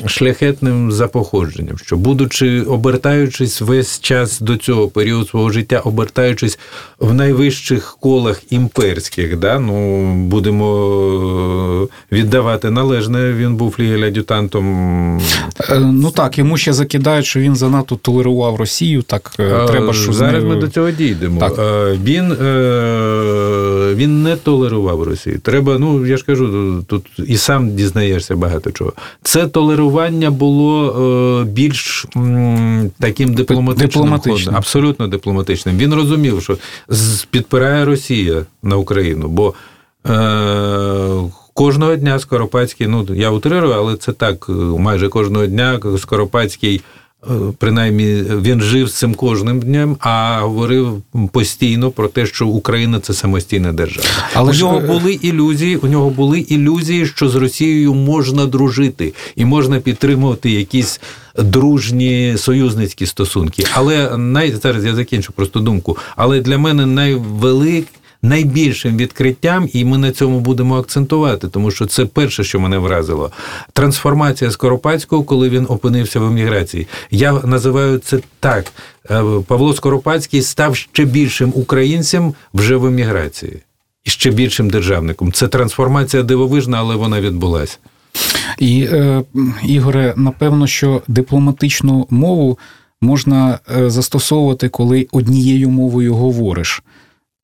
шляхетним 0.07 0.93
за 0.93 1.09
походженням, 1.09 1.79
що, 1.79 1.97
будучи 1.97 2.63
обертаючись 2.63 3.61
весь 3.61 4.01
час 4.01 4.41
до 4.41 4.57
цього 4.57 4.89
періоду 4.89 5.27
свого 5.27 5.51
життя, 5.51 5.79
обертаючись 5.79 6.59
в 6.99 7.15
найвищих 7.15 7.97
колах 8.01 8.43
імперських, 8.51 9.39
да, 9.39 9.59
ну, 9.59 10.15
будемо 10.15 11.89
віддавати 12.13 12.71
належне, 12.71 13.33
він 13.33 13.55
був 13.57 13.75
флігель-ад'ютантом. 13.79 14.65
Е, 15.71 15.79
ну 15.79 16.11
так, 16.11 16.39
йому 16.39 16.57
ще 16.57 16.73
закидають, 16.73 17.27
що 17.27 17.41
він 17.41 17.57
занадто 17.57 17.97
толерував 17.97 18.57
Росію. 18.57 19.03
Так 19.03 19.31
е, 19.41 19.67
треба 19.67 19.93
що 19.93 20.13
зараз. 20.13 20.45
Ми 20.45 20.57
до 20.57 20.69
цього 20.69 20.91
дійдемо. 20.91 21.41
Так. 21.41 21.59
Е, 21.59 21.99
він 22.05 22.37
він 23.95 24.23
не 24.23 24.37
толерував 24.37 25.03
Росію. 25.03 25.39
Треба, 25.39 25.79
ну 25.79 26.07
я 26.07 26.17
ж 26.17 26.25
кажу, 26.25 26.85
тут 26.87 27.07
і 27.27 27.37
сам 27.37 27.75
дізнаєшся 27.77 28.37
багато 28.37 28.54
чого. 28.73 28.93
Це 29.23 29.49
толерування 29.49 30.31
було 30.31 30.91
е, 31.43 31.45
більш 31.45 32.07
таким 32.99 33.35
дипломатичним, 33.35 33.89
дипломатичним. 33.89 34.57
абсолютно 34.57 35.09
дипломатичним. 35.09 35.79
Він 35.79 35.95
розумів, 35.95 36.43
що 36.43 36.57
підпирає 37.31 37.85
Росія 37.85 38.43
на 38.63 38.77
Україну, 38.77 39.29
бо 39.29 39.55
е, 40.07 41.31
кожного 41.55 41.97
дня 41.97 42.19
Скоропадський, 42.19 42.87
ну 42.87 43.07
я 43.11 43.31
утрирую, 43.31 43.73
але 43.73 43.97
це 43.97 44.13
так, 44.13 44.49
майже 44.79 45.09
кожного 45.09 45.47
дня 45.47 45.81
Скоропадський. 45.99 46.81
Е, 47.31 47.33
принаймні 47.59 48.25
він 48.43 48.61
жив 48.61 48.89
з 48.89 48.95
цим 48.95 49.15
кожним 49.15 49.61
днем, 49.61 49.97
а 50.01 50.41
говорив 50.41 51.03
постійно 51.33 51.91
про 51.91 52.09
те, 52.09 52.27
що 52.27 52.47
Україна 52.47 53.01
це 53.01 53.15
самостійна 53.15 53.73
держава. 53.73 54.09
Але 54.35 54.53
у 54.53 54.55
нього 54.55 54.81
були 54.81 55.13
ілюзії. 55.13 55.77
У 55.77 55.87
нього 55.87 56.11
були 56.11 56.41
ілюзії, 56.41 57.07
що 57.07 57.29
з 57.29 57.35
Росією 57.35 57.95
можна 57.95 58.47
дружити 58.47 59.15
і 59.37 59.45
можна 59.45 59.81
підтримувати 59.81 60.51
якісь 60.51 61.01
дружні 61.39 62.35
союзницькі 62.37 63.07
стосунки. 63.07 63.65
Але 63.75 64.17
най 64.17 64.53
зараз 64.53 64.85
я 64.85 64.95
закінчу 64.95 65.33
просто 65.33 65.61
думку. 65.61 65.97
Але 66.17 66.41
для 66.41 66.59
мене 66.59 66.87
найвелик 66.87 67.87
найбільшим 68.25 68.97
відкриттям, 68.97 69.69
і 69.73 69.85
ми 69.85 69.99
на 69.99 70.13
цьому 70.13 70.41
будемо 70.41 70.79
акцентувати, 70.79 71.49
тому 71.49 71.71
що 71.71 71.87
це 71.87 72.05
перше, 72.07 72.45
що 72.45 72.61
мене 72.61 72.79
вразило. 72.79 73.31
Трансформація 73.73 74.51
Скоропадського, 74.51 75.23
коли 75.23 75.49
він 75.49 75.67
опинився 75.69 76.21
в 76.21 76.25
еміграції. 76.25 76.87
Я 77.11 77.33
називаю 77.33 77.99
це 77.99 78.19
так. 78.41 78.73
Е, 79.11 79.23
Павло 79.47 79.75
Скоропадський 79.75 80.43
став 80.43 80.77
ще 80.77 81.05
більшим 81.05 81.53
українцем 81.55 82.35
вже 82.55 82.77
в 82.77 82.87
еміграції. 82.87 83.63
ще 84.07 84.31
більшим 84.31 84.71
державником. 84.71 85.33
Це 85.33 85.49
трансформація 85.49 86.23
дивовижна, 86.23 86.79
але 86.79 86.97
вона 86.97 87.21
відбулася. 87.21 87.79
І, 88.59 88.89
е, 88.93 89.23
Ігоре, 89.65 90.15
напевно, 90.17 90.67
що 90.67 91.03
дипломатичну 91.09 92.07
мову 92.11 92.59
можна 93.01 93.59
е, 93.77 93.91
застосовувати, 93.91 94.69
коли 94.69 95.07
однією 95.13 95.71
мовою 95.71 96.15
говориш. 96.15 96.83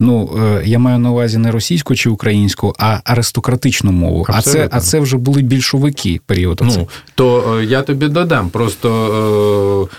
Ну, 0.01 0.31
е, 0.39 0.63
я 0.67 0.79
маю 0.79 0.99
на 0.99 1.11
увазі 1.11 1.39
не 1.39 1.51
російську 1.51 1.95
чи 1.95 2.11
українську, 2.11 2.75
а 2.79 3.01
аристократичну 3.05 3.93
мову. 3.93 4.27
А 4.29 4.43
це, 4.43 4.69
а 4.73 4.81
це 4.81 5.01
вже 5.01 5.17
були 5.17 5.43
більшовики 5.43 6.21
період. 6.27 6.61
Ну, 6.65 6.89
то 7.15 7.59
е, 7.59 7.65
я 7.65 7.83
тобі 7.83 8.09
додам. 8.09 8.51
Просто 8.51 9.89
е, 9.93 9.97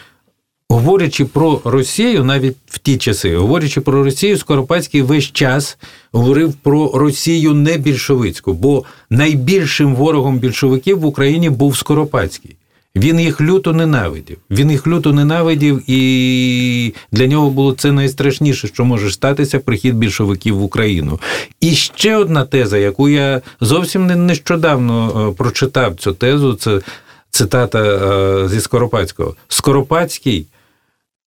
говорячи 0.70 1.26
про 1.26 1.62
Росію, 1.64 2.24
навіть 2.24 2.56
в 2.66 2.80
ті 2.80 2.98
часи, 2.98 3.36
говорячи 3.36 3.82
про 3.82 4.04
Росію, 4.04 4.38
Скоропадський 4.38 5.02
весь 5.02 5.32
час 5.32 5.78
говорив 6.12 6.54
про 6.54 6.92
Росію 6.94 7.54
не 7.54 7.78
більшовицьку, 7.78 8.54
бо 8.54 8.84
найбільшим 9.10 9.96
ворогом 9.96 10.40
більшовиків 10.40 11.00
в 11.00 11.06
Україні 11.06 11.50
був 11.50 11.78
Скоропадський. 11.78 12.56
Він 12.96 13.20
їх 13.20 13.42
люто 13.42 13.74
ненавидів. 13.74 14.38
Він 14.50 14.72
їх 14.72 14.88
люто 14.88 15.14
ненавидів, 15.14 15.84
і 15.88 16.94
для 17.12 17.28
нього 17.28 17.50
було 17.50 17.74
це 17.74 17.92
найстрашніше, 17.92 18.68
що 18.68 18.86
може 18.86 19.12
статися 19.12 19.60
прихід 19.60 19.96
більшовиків 19.96 20.58
в 20.58 20.64
Україну. 20.64 21.20
І 21.60 21.72
ще 21.72 22.16
одна 22.16 22.46
теза, 22.46 22.78
яку 22.78 23.10
я 23.10 23.42
зовсім 23.62 24.26
нещодавно 24.26 25.30
е, 25.30 25.38
прочитав 25.38 25.96
цю 25.96 26.14
тезу, 26.14 26.54
це 26.54 26.82
цитата 27.30 27.80
е, 27.80 28.50
зі 28.50 28.62
Скоропадського. 28.62 29.36
Скоропадський 29.48 30.48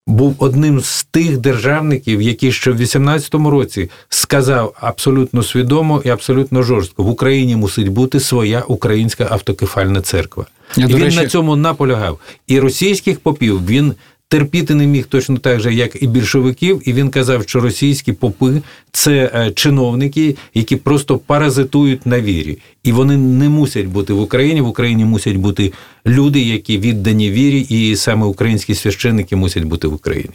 був 0.08 0.36
одним 0.40 0.82
з 0.82 1.04
тих 1.04 1.38
державників, 1.38 2.22
який 2.22 2.52
ще 2.52 2.72
в 2.72 2.82
18-му 2.82 3.50
році 3.50 3.90
сказав 4.10 4.74
абсолютно 4.82 5.44
свідомо 5.44 6.02
і 6.06 6.10
абсолютно 6.10 6.64
жорстко: 6.64 7.04
в 7.04 7.10
Україні 7.10 7.56
мусить 7.56 7.88
бути 7.88 8.20
своя 8.20 8.64
українська 8.68 9.28
автокефальна 9.32 10.02
церква. 10.02 10.46
Я, 10.76 10.86
і 10.86 10.94
він 10.94 11.04
речі... 11.04 11.18
на 11.18 11.28
цьому 11.28 11.56
наполягав. 11.56 12.20
І 12.48 12.60
російських 12.60 13.20
попів 13.20 13.66
він 13.66 13.94
терпіти 14.34 14.76
не 14.76 14.88
міг 14.88 15.06
точно 15.06 15.38
так 15.38 15.60
же, 15.60 15.74
як 15.74 16.04
і 16.04 16.08
більшовиків, 16.08 16.82
і 16.86 16.94
він 16.94 17.10
казав, 17.10 17.44
що 17.44 17.60
російські 17.60 18.14
попи 18.14 18.62
це 18.92 19.32
е, 19.36 19.52
чиновники, 19.52 20.36
які 20.54 20.76
просто 20.76 21.18
паразитують 21.18 22.06
на 22.06 22.22
вірі, 22.22 22.58
і 22.84 22.92
вони 22.92 23.18
не 23.18 23.50
мусять 23.50 23.86
бути 23.86 24.14
в 24.14 24.22
Україні. 24.22 24.62
В 24.62 24.68
Україні 24.68 25.06
мусять 25.06 25.36
бути 25.36 25.74
люди, 26.06 26.40
які 26.40 26.78
віддані 26.78 27.32
вірі, 27.32 27.60
і 27.60 27.96
саме 27.96 28.26
українські 28.26 28.76
священники 28.76 29.36
мусять 29.36 29.64
бути 29.64 29.88
в 29.88 29.94
Україні. 29.94 30.34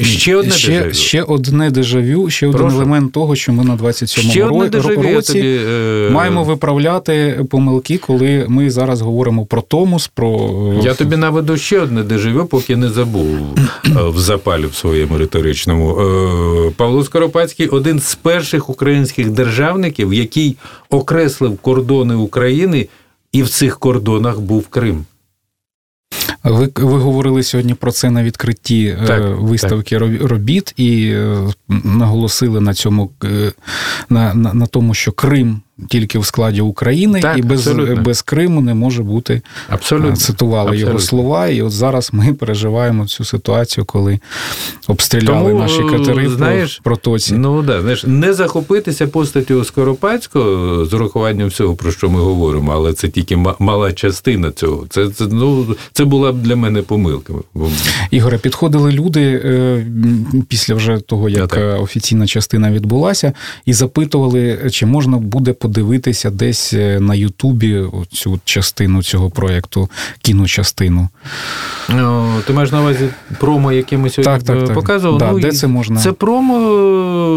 Ще 0.00 0.36
одне 0.36 0.52
ще, 0.52 0.68
дежавю. 0.70 0.94
Ще 0.94 1.22
одне 1.22 1.70
дежавю, 1.70 2.30
ще 2.30 2.48
Прошу. 2.48 2.64
один 2.64 2.76
елемент 2.76 3.12
того, 3.12 3.36
що 3.36 3.52
ми 3.52 3.64
на 3.64 3.76
27-му 3.76 4.64
ро- 4.64 5.14
році 5.14 5.32
тобі, 5.32 5.60
е... 5.68 6.10
маємо 6.10 6.44
виправляти 6.44 7.44
помилки, 7.50 7.98
коли 7.98 8.46
ми 8.48 8.70
зараз 8.70 9.00
говоримо 9.00 9.46
про 9.46 9.62
Томус. 9.62 10.08
про... 10.08 10.50
Я 10.84 10.94
тобі 10.94 11.16
наведу 11.16 11.56
ще 11.56 11.80
одне 11.80 12.02
дежавю, 12.02 12.44
поки 12.46 12.76
не 12.76 12.88
забув 12.88 13.26
е, 13.26 13.90
в 14.08 14.18
запалі 14.18 14.66
в 14.66 14.74
своєму 14.74 15.18
риторичному. 15.18 16.00
Е, 16.00 16.70
Павло 16.76 17.04
Скоропадський 17.04 17.68
один 17.68 18.00
з 18.00 18.14
перших 18.14 18.70
українських 18.70 19.30
державників, 19.30 20.14
який 20.14 20.56
окреслив 20.90 21.58
кордони 21.58 22.14
України, 22.14 22.88
і 23.32 23.42
в 23.42 23.48
цих 23.48 23.78
кордонах 23.78 24.40
був 24.40 24.66
Крим. 24.68 25.04
Ви 26.44 26.70
ви 26.76 26.98
говорили 26.98 27.42
сьогодні 27.42 27.74
про 27.74 27.92
це 27.92 28.10
на 28.10 28.22
відкритті 28.22 28.96
е, 29.02 29.06
так, 29.06 29.22
виставки 29.40 29.98
так. 29.98 30.22
робіт 30.22 30.74
і 30.76 31.08
е, 31.08 31.38
наголосили 31.68 32.60
на 32.60 32.74
цьому 32.74 33.10
е, 33.24 33.52
на, 34.08 34.34
на, 34.34 34.54
на 34.54 34.66
тому, 34.66 34.94
що 34.94 35.12
Крим 35.12 35.60
тільки 35.88 36.18
в 36.18 36.26
складі 36.26 36.60
України, 36.60 37.20
так, 37.20 37.38
і 37.38 37.42
без 37.42 37.66
без 38.04 38.22
Криму 38.22 38.60
не 38.60 38.74
може 38.74 39.02
бути 39.02 39.42
абсолютно. 39.68 40.16
цитували 40.16 40.68
абсолютно. 40.68 40.88
його 40.88 40.98
слова. 40.98 41.48
І 41.48 41.62
от 41.62 41.72
зараз 41.72 42.10
ми 42.12 42.34
переживаємо 42.34 43.06
цю 43.06 43.24
ситуацію, 43.24 43.84
коли 43.84 44.20
обстріляли 44.88 45.50
Тому, 45.50 45.58
наші 45.58 45.82
катери 45.82 46.28
знаєш, 46.28 46.80
в 46.80 46.82
протоці. 46.82 47.34
Ну 47.34 47.62
да, 47.62 47.80
знаєш, 47.80 48.04
не 48.06 48.34
захопитися 48.34 49.06
постаттю 49.06 49.64
Скоропадського 49.64 50.84
з 50.84 50.94
урахуванням 50.94 51.48
всього, 51.48 51.74
про 51.74 51.92
що 51.92 52.10
ми 52.10 52.20
говоримо, 52.20 52.72
але 52.72 52.92
це 52.92 53.08
тільки 53.08 53.36
мала 53.58 53.92
частина 53.92 54.50
цього. 54.50 54.86
Це 54.88 55.08
це 55.08 55.24
ну 55.30 55.76
це 55.92 56.04
була 56.04 56.32
б 56.32 56.42
для 56.42 56.56
мене 56.56 56.82
помилка. 56.82 57.32
Ігоре, 58.10 58.38
підходили 58.38 58.92
люди 58.92 59.42
е, 59.44 59.86
після 60.48 60.74
вже 60.74 60.98
того, 60.98 61.28
як 61.28 61.56
я, 61.56 61.76
офіційна 61.76 62.26
частина 62.26 62.70
відбулася, 62.70 63.32
і 63.66 63.72
запитували, 63.72 64.58
чи 64.70 64.86
можна 64.86 65.16
буде 65.16 65.52
подивитися 65.52 65.71
десь 66.30 66.72
е, 66.72 67.00
на 67.00 67.14
Ютубі 67.14 67.84
цю 68.12 68.40
частину 68.44 69.02
цього 69.02 69.30
проєкту, 69.30 69.88
кіночастину. 70.22 71.08
Ну, 71.88 72.32
ти 72.46 72.52
маєш 72.52 72.72
на 72.72 72.80
увазі 72.80 73.08
промо, 73.38 73.72
яке 73.72 73.98
ми 73.98 74.10
сьогодні 74.10 74.32
так, 74.32 74.56
так, 74.56 74.66
так. 74.66 74.74
показували? 74.74 75.18
Да, 75.18 75.32
ну, 75.32 75.40
де 75.40 75.52
це 75.52 75.66
можна? 75.66 76.00
Це 76.00 76.12
промо 76.12 76.58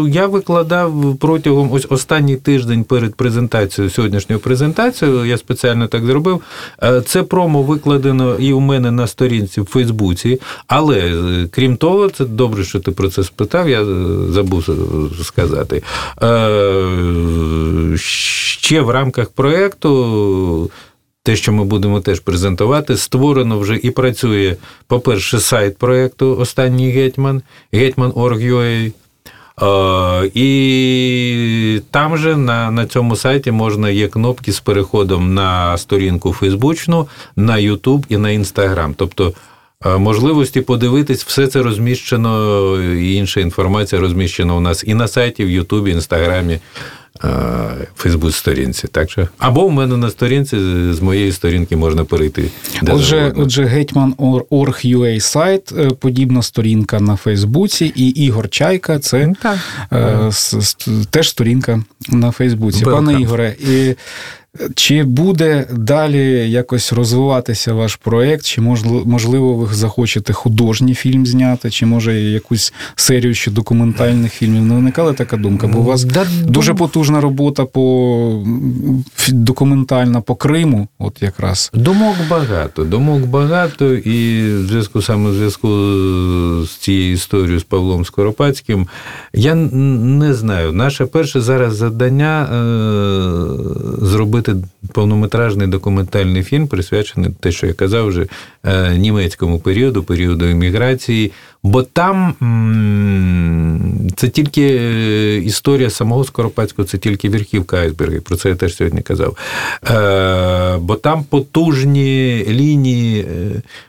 е, 0.06 0.10
я 0.10 0.26
викладав 0.26 1.16
протягом 1.20 1.72
ось 1.72 1.86
останній 1.90 2.36
тиждень 2.36 2.84
перед 2.84 3.14
презентацією, 3.14 3.90
сьогоднішньою 3.90 4.40
презентацією. 4.40 5.24
Я 5.24 5.38
спеціально 5.38 5.86
так 5.86 6.06
зробив. 6.06 6.40
Е, 6.82 7.00
це 7.00 7.22
промо 7.22 7.62
викладено 7.62 8.34
і 8.34 8.52
у 8.52 8.60
мене 8.60 8.90
на 8.90 9.06
сторінці 9.06 9.60
в 9.60 9.64
Фейсбуці. 9.64 10.40
Але 10.66 11.12
крім 11.50 11.76
того, 11.76 12.08
це 12.08 12.24
добре, 12.24 12.64
що 12.64 12.80
ти 12.80 12.90
про 12.90 13.10
це 13.10 13.24
спитав. 13.24 13.68
Я 13.68 13.84
забув 14.30 14.68
сказати 15.24 15.82
ще 18.16 18.80
в 18.80 18.90
рамках 18.90 19.30
проєкту, 19.30 20.70
те, 21.22 21.36
що 21.36 21.52
ми 21.52 21.64
будемо 21.64 22.00
теж 22.00 22.20
презентувати, 22.20 22.96
створено 22.96 23.58
вже 23.58 23.76
і 23.82 23.90
працює, 23.90 24.56
по-перше, 24.86 25.40
сайт 25.40 25.78
проєкту 25.78 26.36
Останній 26.36 26.90
гетьман, 26.90 27.42
гетьман.org.ua, 27.72 28.92
і 30.34 31.80
там 31.90 32.16
же 32.16 32.36
на 32.36 32.70
на 32.70 32.86
цьому 32.86 33.16
сайті 33.16 33.50
можна 33.50 33.90
є 33.90 34.08
кнопки 34.08 34.52
з 34.52 34.60
переходом 34.60 35.34
на 35.34 35.78
сторінку 35.78 36.32
Фейсбучну, 36.32 37.08
на 37.36 37.58
Ютуб 37.58 38.06
і 38.08 38.16
на 38.16 38.30
Інстаграм. 38.30 38.94
Тобто 38.94 39.32
можливості 39.98 40.60
подивитись, 40.60 41.24
все 41.24 41.46
це 41.46 41.62
розміщено, 41.62 42.82
і 42.82 43.14
інша 43.14 43.40
інформація 43.40 44.00
розміщена 44.00 44.54
у 44.54 44.60
нас 44.60 44.84
і 44.86 44.94
на 44.94 45.08
сайті, 45.08 45.44
в 45.44 45.50
Ютубі, 45.50 45.90
Інстаграмі. 45.90 46.58
Фейсбук-сторінці, 47.96 48.88
так 48.88 49.10
що 49.10 49.28
або 49.38 49.66
в 49.66 49.72
мене 49.72 49.96
на 49.96 50.10
сторінці 50.10 50.56
з 50.92 51.00
моєї 51.00 51.32
сторінки 51.32 51.76
можна 51.76 52.04
перейти. 52.04 52.50
Де 52.82 52.92
отже, 52.92 53.32
отже, 53.36 53.64
Гетьман.org.ua 53.64 55.20
сайт, 55.20 55.72
е, 55.78 55.90
подібна 55.90 56.42
сторінка 56.42 57.00
на 57.00 57.16
Фейсбуці, 57.16 57.92
і 57.96 58.08
Ігор 58.08 58.48
Чайка 58.48 58.98
це 58.98 59.34
так. 59.42 59.58
Е, 59.92 60.30
теж 61.10 61.30
сторінка 61.30 61.82
на 62.08 62.30
Фейсбуці. 62.30 62.84
Пане 62.84 63.20
Ігоре, 63.20 63.54
і 63.60 63.94
чи 64.74 65.04
буде 65.04 65.66
далі 65.72 66.50
якось 66.50 66.92
розвиватися 66.92 67.74
ваш 67.74 67.96
проєкт, 67.96 68.44
чи 68.44 68.60
можливо 68.60 69.54
ви 69.54 69.74
захочете 69.74 70.32
художній 70.32 70.94
фільм 70.94 71.26
зняти, 71.26 71.70
чи 71.70 71.86
може 71.86 72.20
якусь 72.20 72.72
серію 72.96 73.34
ще 73.34 73.50
документальних 73.50 74.32
фільмів? 74.32 74.62
Не 74.62 74.74
виникала 74.74 75.12
така 75.12 75.36
думка? 75.36 75.66
Бо 75.66 75.78
у 75.78 75.82
вас 75.82 76.04
да, 76.04 76.26
дуже 76.46 76.74
потужна 76.74 77.20
робота 77.20 77.64
по 77.64 78.44
документальна 79.28 80.20
по 80.20 80.34
Криму, 80.34 80.88
от 80.98 81.22
якраз. 81.22 81.70
Думок 81.74 82.16
багато, 82.30 82.84
думок 82.84 83.26
багато, 83.26 83.94
і 83.94 84.42
в 84.52 84.66
зв'язку 84.66 85.02
саме 85.02 85.30
в 85.30 85.34
зв'язку 85.34 85.68
з 86.66 86.70
цією 86.70 87.12
історією 87.12 87.60
з 87.60 87.64
Павлом 87.64 88.04
Скоропадським, 88.04 88.86
я 89.32 89.54
не 89.54 90.34
знаю. 90.34 90.72
Наше 90.72 91.06
перше 91.06 91.40
зараз 91.40 91.76
завдання 91.76 92.42
е, 92.42 92.56
зробити 94.06 94.45
зробити 94.46 94.68
повнометражний 94.92 95.66
документальний 95.66 96.42
фільм, 96.42 96.66
присвячений 96.66 97.30
те, 97.40 97.52
що 97.52 97.66
я 97.66 97.72
казав 97.72 98.06
вже 98.06 98.26
е, 98.64 98.96
німецькому 98.98 99.58
періоду, 99.58 100.02
періоду 100.02 100.44
еміграції. 100.44 101.32
Бо 101.62 101.82
там 101.82 102.34
це 104.16 104.28
тільки 104.28 104.62
е, 104.62 105.36
історія 105.36 105.90
самого 105.90 106.24
Скоропадського, 106.24 106.88
це 106.88 106.98
тільки 106.98 107.28
верхівка 107.28 107.76
айсберги. 107.76 108.20
Про 108.20 108.36
це 108.36 108.48
я 108.48 108.54
теж 108.54 108.76
сьогодні 108.76 109.02
казав. 109.02 109.36
Е, 109.90 110.76
бо 110.80 110.94
там 110.94 111.24
потужні 111.24 112.44
лінії, 112.48 113.26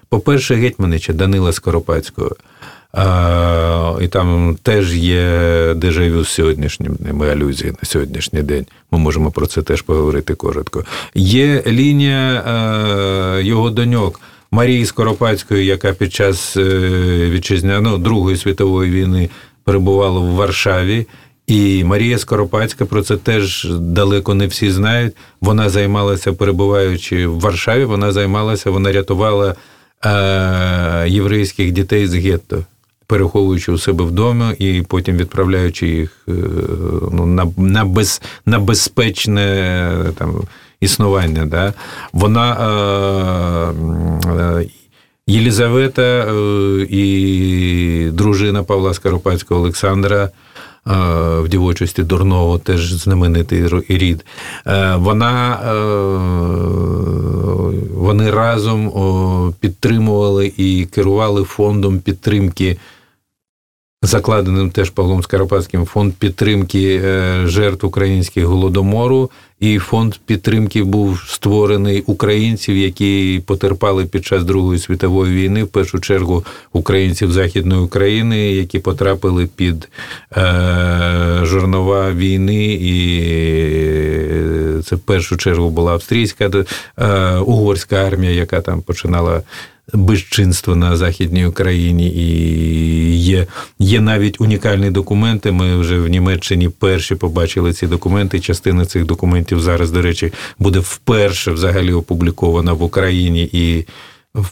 по-перше, 0.10 0.56
Гетьманича 0.56 1.14
Данила 1.14 1.54
Скоропадського. 1.54 2.36
І 4.02 4.08
там 4.08 4.58
теж 4.64 4.96
є 4.96 5.30
дежавю 5.76 6.24
з 6.24 6.30
сьогоднішніми 6.30 7.30
алюзії 7.32 7.72
на 7.72 7.90
сьогоднішній 7.90 8.42
день. 8.42 8.66
Ми 8.92 9.00
можемо 9.00 9.32
про 9.32 9.48
це 9.48 9.62
теж 9.62 9.82
поговорити 9.82 10.36
коротко. 10.36 10.84
Є 11.16 11.64
лінія 11.68 12.44
його 13.42 13.70
доньок 13.70 14.20
Марії 14.52 14.86
Скоропадської, 14.86 15.66
яка 15.66 15.94
під 15.94 16.14
час 16.14 16.58
е, 16.58 17.30
вітчизняної 17.30 17.98
ну, 17.98 17.98
Другої 17.98 18.38
світової 18.38 18.92
війни 18.92 19.30
перебувала 19.64 20.20
в 20.20 20.26
Варшаві. 20.26 21.08
І 21.48 21.84
Марія 21.84 22.18
Скоропадська 22.18 22.86
про 22.86 23.02
це 23.02 23.18
теж 23.18 23.68
далеко 23.80 24.34
не 24.34 24.48
всі 24.48 24.72
знають. 24.72 25.14
Вона 25.42 25.70
займалася, 25.70 26.34
перебуваючи 26.34 27.28
в 27.28 27.40
Варшаві, 27.40 27.86
вона 27.86 28.12
займалася, 28.12 28.72
вона 28.72 28.92
рятувала 28.92 29.56
е, 30.06 31.10
єврейських 31.10 31.72
дітей 31.72 32.08
з 32.08 32.16
гетто, 32.16 32.64
переховуючи 33.08 33.72
у 33.72 33.78
себе 33.78 34.04
вдома 34.04 34.54
і 34.60 34.82
потім 34.82 35.18
відправляючи 35.18 35.88
їх 35.88 36.18
е, 36.30 36.32
ну, 37.12 37.26
на 37.26 37.48
на, 37.58 37.86
без, 37.86 38.22
на 38.46 38.60
безпечне 38.60 39.90
там, 40.18 40.42
існування. 40.82 41.46
Да? 41.46 41.74
Вона 42.14 42.54
е, 44.28 44.62
е, 44.62 44.68
Єлізавета 45.28 46.02
е, 46.02 46.32
і 46.90 48.10
дружина 48.14 48.64
Павла 48.64 48.94
Скоропадського 48.94 49.62
Олександра 49.62 50.30
в 51.40 51.48
дівочості 51.48 52.04
дурного, 52.04 52.58
теж 52.58 52.94
знаменитий 52.94 53.64
рід. 53.90 54.26
Вона, 54.96 55.60
Вони 57.94 58.32
разом 58.32 59.54
підтримували 59.60 60.54
і 60.58 60.88
керували 60.92 61.44
фондом 61.44 62.00
підтримки. 62.00 62.78
Закладеним 64.02 64.72
теж 64.72 64.90
Павлом 64.90 65.24
Скоропадським 65.24 65.86
фонд 65.86 66.14
підтримки 66.14 67.02
е, 67.04 67.42
жертв 67.48 67.86
українських 67.86 68.46
голодомору, 68.46 69.32
і 69.60 69.80
фонд 69.80 70.16
підтримки 70.26 70.84
був 70.84 71.24
створений 71.28 72.02
українців, 72.02 72.78
які 72.78 73.42
потерпали 73.46 74.06
під 74.06 74.26
час 74.26 74.44
Другої 74.44 74.80
світової 74.80 75.36
війни, 75.36 75.64
в 75.64 75.68
першу 75.68 76.00
чергу 76.00 76.46
українців 76.74 77.32
Західної 77.32 77.82
України, 77.82 78.52
які 78.52 78.80
потрапили 78.80 79.50
під 79.56 79.90
е, 80.38 81.40
жорнова 81.44 82.12
війни, 82.12 82.66
і 82.66 83.22
це 84.82 84.96
в 84.96 85.00
першу 85.00 85.38
чергу 85.38 85.70
була 85.70 85.92
австрійська 85.92 86.52
е, 86.98 87.38
угорська 87.38 87.96
армія, 87.96 88.32
яка 88.32 88.62
там 88.62 88.82
починала 88.82 89.42
безчинство 89.94 90.76
на 90.76 90.98
Західній 90.98 91.46
Україні, 91.46 92.10
і 92.10 93.16
є 93.16 93.48
є 93.80 94.02
навіть 94.02 94.42
унікальні 94.42 94.92
документи. 94.92 95.52
Ми 95.52 95.78
вже 95.78 96.00
в 96.00 96.08
Німеччині 96.08 96.70
перші 96.70 97.16
побачили 97.16 97.74
ці 97.74 97.88
документи. 97.88 98.40
Частина 98.40 98.86
цих 98.86 99.06
документів 99.06 99.62
зараз, 99.62 99.92
до 99.92 100.02
речі, 100.02 100.34
буде 100.60 100.80
вперше 100.80 101.52
взагалі 101.52 101.94
опублікована 101.94 102.74
в 102.74 102.84
Україні 102.84 103.50
і. 103.52 103.86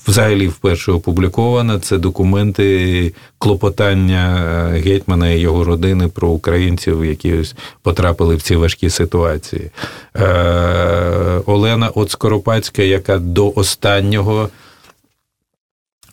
Взагалі, 0.08 0.48
вперше 0.48 0.91
опублікована 0.91 1.80
це 1.80 1.98
документи 1.98 3.13
клопотання 3.38 4.38
гетьмана 4.74 5.30
і 5.30 5.39
його 5.39 5.63
родини 5.63 6.08
про 6.08 6.28
українців, 6.28 7.06
які 7.06 7.34
ось 7.34 7.56
потрапили 7.82 8.36
в 8.36 8.41
ці 8.41 8.56
важкі 8.56 8.89
ситуації. 8.89 9.69
Е, 10.15 11.41
Олена 11.45 11.89
Оцкоропацька, 11.89 12.82
яка 12.82 13.17
до 13.17 13.54
останнього 13.56 14.50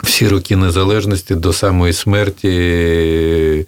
всі 0.02 0.28
роки 0.28 0.56
незалежності 0.56 1.34
до 1.34 1.52
самої 1.52 1.92
смерті 1.92 3.66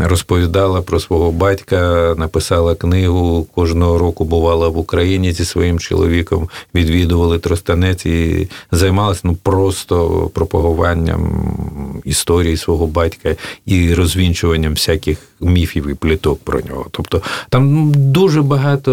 розповідала 0.00 0.82
про 0.82 1.00
свого 1.00 1.32
батька, 1.32 2.14
написала 2.18 2.74
книгу. 2.74 3.46
Кожного 3.54 3.98
року 3.98 4.24
бувала 4.24 4.68
в 4.68 4.78
Україні 4.78 5.32
зі 5.32 5.44
своїм 5.44 5.78
чоловіком, 5.78 6.48
відвідували 6.74 7.38
Тростанець 7.38 8.06
і 8.06 8.48
займалася 8.72 9.20
ну 9.24 9.36
просто 9.42 10.30
пропагуванням 10.34 12.02
історії 12.04 12.56
свого 12.56 12.86
батька 12.86 13.36
і 13.66 13.94
розвінчуванням 13.94 14.72
всяких 14.72 15.18
міфів 15.44 15.88
і 15.90 15.94
пліток 15.94 16.40
про 16.44 16.60
нього. 16.60 16.86
Тобто 16.90 17.22
там 17.48 17.92
дуже 17.94 18.42
багато 18.42 18.92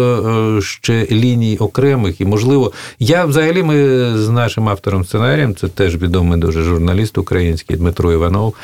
е, 0.58 0.62
ще 0.62 1.06
ліній 1.10 1.56
окремих, 1.56 2.20
і 2.20 2.24
можливо, 2.24 2.72
я 2.98 3.24
взагалі 3.24 3.62
ми 3.62 3.76
з 4.18 4.28
нашим 4.28 4.68
автором 4.68 5.04
сценарієм, 5.04 5.54
це 5.54 5.68
теж 5.68 5.96
відомий 5.96 6.40
дуже 6.40 6.62
журналіст 6.62 7.18
український 7.18 7.76
Дмитро 7.76 8.12
Іванов. 8.12 8.54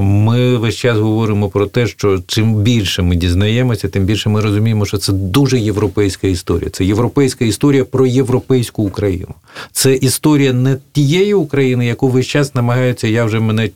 Ми 0.00 0.56
весь 0.56 0.76
час 0.76 0.98
говоримо 0.98 1.48
про 1.48 1.66
те, 1.66 1.86
що 1.86 2.20
чим 2.26 2.54
більше 2.54 3.02
ми 3.02 3.16
дізнаємося, 3.16 3.88
тим 3.88 4.04
більше 4.04 4.28
ми 4.28 4.40
розуміємо, 4.40 4.86
що 4.86 4.98
це 4.98 5.12
дуже 5.12 5.58
європейська 5.58 6.26
історія. 6.26 6.70
Це 6.70 6.84
європейська 6.84 7.44
історія 7.44 7.84
про 7.84 8.06
європейську 8.06 8.82
Україну. 8.82 9.34
Це 9.72 9.94
історія 9.94 10.52
не 10.52 10.76
тієї 10.92 11.34
України, 11.34 11.86
яку 11.86 12.08
весь 12.08 12.26
час 12.26 12.54
намагаються, 12.54 13.08
я 13.08 13.24
вже 13.24 13.40
мене 13.40 13.70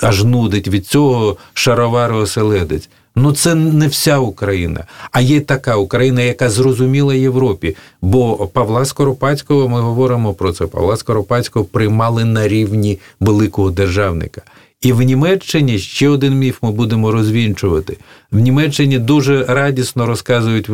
аж 0.00 0.24
нудить 0.24 0.68
від 0.68 0.86
цього 0.86 1.36
шаровару 1.54 2.26
оселедець. 2.44 2.88
Ну, 3.16 3.32
це 3.32 3.54
не 3.54 3.86
вся 3.88 4.18
Україна, 4.18 4.84
а 5.12 5.20
є 5.20 5.40
така 5.40 5.76
Україна, 5.76 6.22
яка 6.22 6.50
зрозуміла 6.50 7.14
Європі. 7.14 7.76
Бо 8.02 8.46
Павла 8.46 8.84
Скоропадського 8.84 9.68
ми 9.68 9.80
говоримо 9.80 10.34
про 10.34 10.52
це. 10.52 10.66
Павла 10.66 10.96
Скоропадського 10.96 11.64
приймали 11.64 12.24
на 12.24 12.48
рівні 12.48 12.98
великого 13.20 13.70
державника. 13.70 14.42
І 14.84 14.92
в 14.92 15.02
Німеччині 15.02 15.78
ще 15.78 16.08
один 16.08 16.34
міф 16.34 16.58
ми 16.62 16.70
будемо 16.70 17.12
розвінчувати. 17.12 17.96
В 18.34 18.38
Німеччині 18.38 18.98
дуже 18.98 19.44
радісно 19.44 20.06
розказують 20.06 20.68
е, 20.68 20.72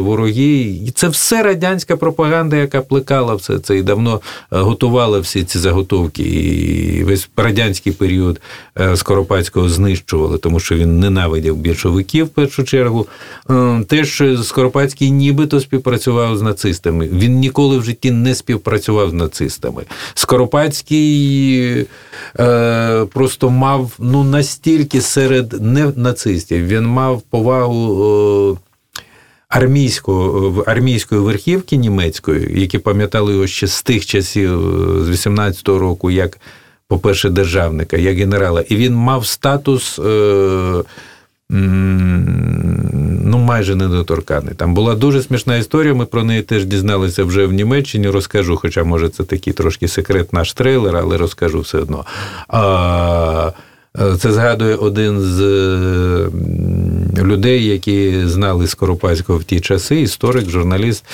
вороги, 0.00 0.60
і 0.86 0.90
це 0.94 1.08
все 1.08 1.42
радянська 1.42 1.96
пропаганда, 1.96 2.56
яка 2.56 2.82
плекала 2.82 3.34
все 3.34 3.58
це 3.58 3.78
і 3.78 3.82
давно 3.82 4.20
е, 4.52 4.58
готувала 4.58 5.18
всі 5.18 5.44
ці 5.44 5.58
заготовки. 5.58 6.22
І 6.22 7.04
весь 7.04 7.28
радянський 7.36 7.92
період 7.92 8.40
е, 8.80 8.96
Скоропадського 8.96 9.68
знищували, 9.68 10.38
тому 10.38 10.60
що 10.60 10.74
він 10.74 11.00
ненавидів 11.00 11.56
більшовиків 11.56 12.26
в 12.26 12.28
першу 12.28 12.64
чергу. 12.64 13.06
Теж 13.86 14.22
Скоропадський 14.42 15.10
нібито 15.10 15.60
співпрацював 15.60 16.36
з 16.36 16.42
нацистами. 16.42 17.08
Він 17.12 17.34
ніколи 17.34 17.78
в 17.78 17.84
житті 17.84 18.10
не 18.10 18.34
співпрацював 18.34 19.10
з 19.10 19.12
нацистами. 19.12 19.82
Скоропадський 20.14 21.86
просто 23.12 23.51
мав 23.52 23.92
ну 23.98 24.24
настільки 24.24 25.00
серед 25.00 25.62
не 25.62 25.92
нацистів. 25.96 26.66
Він 26.66 26.86
мав 26.86 27.22
повагу. 27.22 28.58
Армійського 29.48 30.62
армійської 30.62 31.20
верхівки 31.20 31.76
німецької, 31.76 32.60
які 32.60 32.78
пам'ятали 32.78 33.32
його 33.32 33.46
ще 33.46 33.66
з 33.66 33.82
тих 33.82 34.06
часів, 34.06 34.50
з 35.04 35.08
18-го 35.08 35.78
року, 35.78 36.10
як, 36.10 36.38
по-перше, 36.88 37.30
державника, 37.30 37.96
як 37.96 38.16
генерала, 38.16 38.60
і 38.68 38.76
він 38.76 38.94
мав 38.94 39.26
статус 39.26 39.98
е, 39.98 40.82
ну, 43.32 43.38
майже 43.38 43.74
недоторканий. 43.74 44.54
Там 44.54 44.74
була 44.74 44.94
дуже 44.94 45.22
смішна 45.22 45.56
історія. 45.56 45.94
Ми 45.94 46.06
про 46.06 46.24
неї 46.24 46.42
теж 46.42 46.64
дізналися 46.64 47.24
вже 47.24 47.46
в 47.46 47.52
Німеччині. 47.52 48.08
Розкажу, 48.08 48.56
хоча, 48.56 48.84
може, 48.84 49.08
це 49.08 49.24
такий 49.24 49.52
трошки 49.52 49.88
секрет 49.88 50.32
наш 50.32 50.52
трейлер, 50.52 50.96
але 50.96 51.16
розкажу 51.16 51.60
все 51.60 51.78
одно. 51.78 52.04
А, 52.48 53.52
Е, 54.00 54.16
це 54.16 54.32
згадує 54.32 54.76
один 54.76 55.20
з 55.20 55.40
людей, 57.16 57.66
які 57.66 58.26
знали 58.26 58.66
Скоропадського 58.66 59.38
в 59.38 59.44
ті 59.44 59.60
часи, 59.60 60.00
історик, 60.00 60.48
журналіст. 60.48 61.04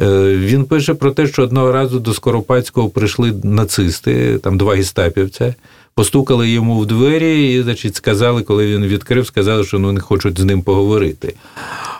Е, 0.00 0.36
він 0.36 0.64
пише 0.64 0.94
про 0.94 1.10
те, 1.10 1.26
що 1.26 1.42
одного 1.42 1.72
разу 1.72 2.00
до 2.00 2.14
Скоропадського 2.14 2.88
прийшли 2.88 3.32
нацисти, 3.42 4.38
там 4.38 4.58
два 4.58 4.74
гестапівця, 4.74 5.54
постукали 5.94 6.50
йому 6.50 6.78
в 6.78 6.86
двері 6.86 7.52
і, 7.52 7.62
значить, 7.62 7.96
сказали, 7.96 8.42
коли 8.42 8.66
він 8.66 8.86
відкрив, 8.86 9.26
сказали, 9.26 9.64
що 9.64 9.78
вони 9.78 10.00
хочуть 10.00 10.40
з 10.40 10.44
ним 10.44 10.62
поговорити. 10.62 11.34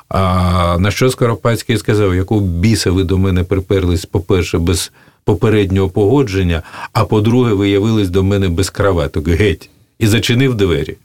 А 0.09 0.77
на 0.79 0.91
що 0.91 1.11
Скоропадський 1.11 1.79
сказав, 1.79 2.15
якого 2.15 2.41
біса 2.41 2.91
ви 2.91 3.05
до 3.05 3.19
мене 3.19 3.45
приперлись, 3.45 4.05
по-перше, 4.05 4.59
без 4.59 4.93
попереднього 5.25 5.89
погодження, 5.89 6.63
а 6.93 7.05
по-друге, 7.05 7.53
ви 7.53 7.69
явились 7.69 8.09
до 8.09 8.23
мене 8.23 8.49
без 8.49 8.71
краваток. 8.71 9.29
Геть 9.29 9.71
і 9.99 10.07
зачинив 10.07 10.55
двері. 10.55 10.97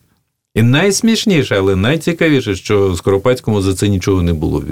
І 0.57 0.63
найсмішніше, 0.63 1.55
але 1.55 1.75
найцікавіше, 1.75 2.55
що 2.55 2.95
Скоропадському 2.95 3.61
за 3.61 3.73
це 3.73 3.87
нічого 3.87 4.21
не 4.21 4.33
було. 4.33 4.63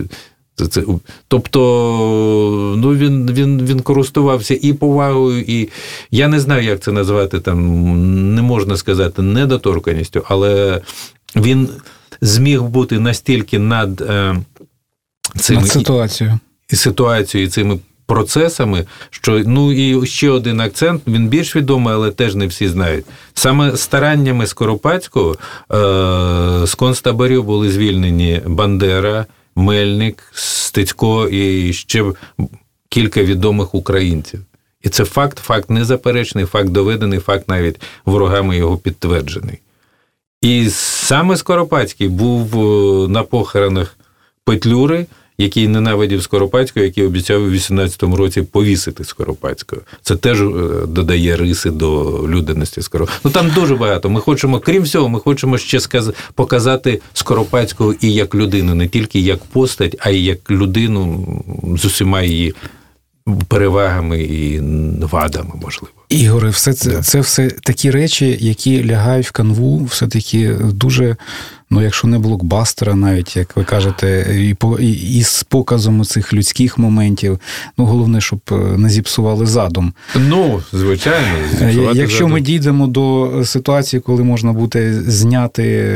Це, 0.56 0.68
це, 0.68 0.84
Тобто 1.28 1.60
ну, 2.78 2.96
він 2.96 3.32
він, 3.32 3.66
він 3.66 3.80
користувався 3.80 4.60
і 4.62 4.74
повагою, 4.74 5.42
і 5.48 5.70
я 6.12 6.28
не 6.28 6.40
знаю, 6.40 6.64
як 6.64 6.80
це 6.80 6.92
назвати, 6.92 7.40
там 7.40 8.36
не 8.36 8.42
можна 8.42 8.78
сказати 8.78 9.22
недоторканістю, 9.22 10.24
але 10.28 10.82
він 11.36 11.70
зміг 12.22 12.62
бути 12.64 13.00
настільки 13.00 13.60
над 13.60 14.02
е, 14.02 14.36
цими 15.40 15.62
над 15.62 15.72
ситуацією. 15.72 16.40
І 16.70 16.76
ситуацією, 16.76 17.48
і 17.48 17.52
цими 17.52 17.80
процесами. 18.06 18.86
Що 19.10 19.44
ну 19.46 19.72
і 19.72 20.06
ще 20.06 20.30
один 20.30 20.62
акцент, 20.62 21.02
він 21.08 21.28
більш 21.28 21.56
відомий, 21.56 21.94
але 21.94 22.12
теж 22.12 22.36
не 22.36 22.48
всі 22.48 22.68
знають. 22.68 23.06
Саме 23.34 23.78
стараннями 23.78 24.48
Скоропадського 24.48 25.32
е, 25.32 25.38
з 26.68 26.76
концтаборів 26.76 27.44
були 27.44 27.72
звільнені 27.72 28.42
Бандера, 28.46 29.26
Мельник, 29.56 30.24
Стецько 30.34 31.30
і 31.30 31.74
ще 31.74 32.06
кілька 32.90 33.24
відомих 33.24 33.76
українців. 33.76 34.40
І 34.82 34.90
це 34.90 35.06
факт, 35.06 35.40
факт 35.40 35.70
незаперечний, 35.70 36.46
факт 36.46 36.70
доведений, 36.70 37.20
факт 37.20 37.50
навіть 37.50 37.82
ворогами 38.06 38.58
його 38.58 38.78
підтверджений. 38.78 39.60
І 40.42 40.70
саме 40.70 41.38
Скоропадський 41.38 42.08
був 42.08 42.56
е, 42.56 43.08
на 43.08 43.24
похоронах 43.24 43.98
Петлюри, 44.44 45.06
який 45.38 45.68
ненавидів 45.68 46.24
Скоропадського, 46.24 46.86
який 46.86 47.06
обіцяв 47.06 47.44
у 47.44 47.50
18-му 47.50 48.16
році 48.16 48.42
повісити 48.42 49.04
Скоропадського. 49.04 49.82
Це 50.02 50.16
теж 50.16 50.42
е, 50.42 50.46
додає 50.88 51.38
риси 51.38 51.72
до 51.72 52.20
людяності 52.28 52.82
Скоропадського. 52.82 53.22
Ну 53.24 53.32
там 53.32 53.52
дуже 53.56 53.76
багато. 53.76 54.10
Ми 54.10 54.20
хочемо, 54.22 54.60
крім 54.60 54.84
всього, 54.84 55.10
ми 55.10 55.20
хочемо 55.20 55.58
ще 55.58 55.80
показати 56.36 57.02
Скоропадського 57.14 57.94
і 58.02 58.14
як 58.14 58.36
людину, 58.36 58.76
не 58.76 58.88
тільки 58.88 59.20
як 59.20 59.44
постать, 59.44 59.96
а 60.00 60.10
й 60.10 60.26
як 60.26 60.52
людину 60.52 61.28
з 61.78 61.86
усіма 61.86 62.22
її 62.22 62.54
перевагами 63.48 64.22
і 64.22 64.60
вадами, 65.02 65.52
можливо. 65.62 65.96
Ігоре, 66.10 66.50
все 66.50 66.74
це, 66.74 67.02
це 67.02 67.20
все 67.20 67.50
такі 67.50 67.92
речі, 67.92 68.38
які 68.42 68.86
лягають 68.86 69.28
в 69.28 69.32
канву, 69.32 69.84
все-таки 69.84 70.54
дуже, 70.54 71.16
ну 71.70 71.82
якщо 71.82 72.08
не 72.08 72.20
блокбастера, 72.20 72.96
навіть 72.96 73.36
як 73.36 73.58
ви 73.58 73.64
кажете, 73.64 74.36
і 74.40 74.54
по 74.54 74.80
і, 74.80 74.92
і 74.92 75.24
з 75.24 75.44
показом 75.44 76.04
цих 76.04 76.34
людських 76.34 76.78
моментів. 76.78 77.40
Ну 77.78 77.86
головне, 77.86 78.22
щоб 78.22 78.40
е, 78.52 78.56
не 78.56 78.90
зіпсували 78.90 79.46
задум. 79.46 79.94
Ну, 80.16 80.62
звичайно, 80.74 81.28
якщо 81.94 82.18
задум. 82.18 82.32
ми 82.32 82.42
дійдемо 82.42 82.88
до 82.88 83.32
ситуації, 83.46 84.00
коли 84.00 84.24
можна 84.24 84.54
буде 84.54 84.94
зняти 84.94 85.96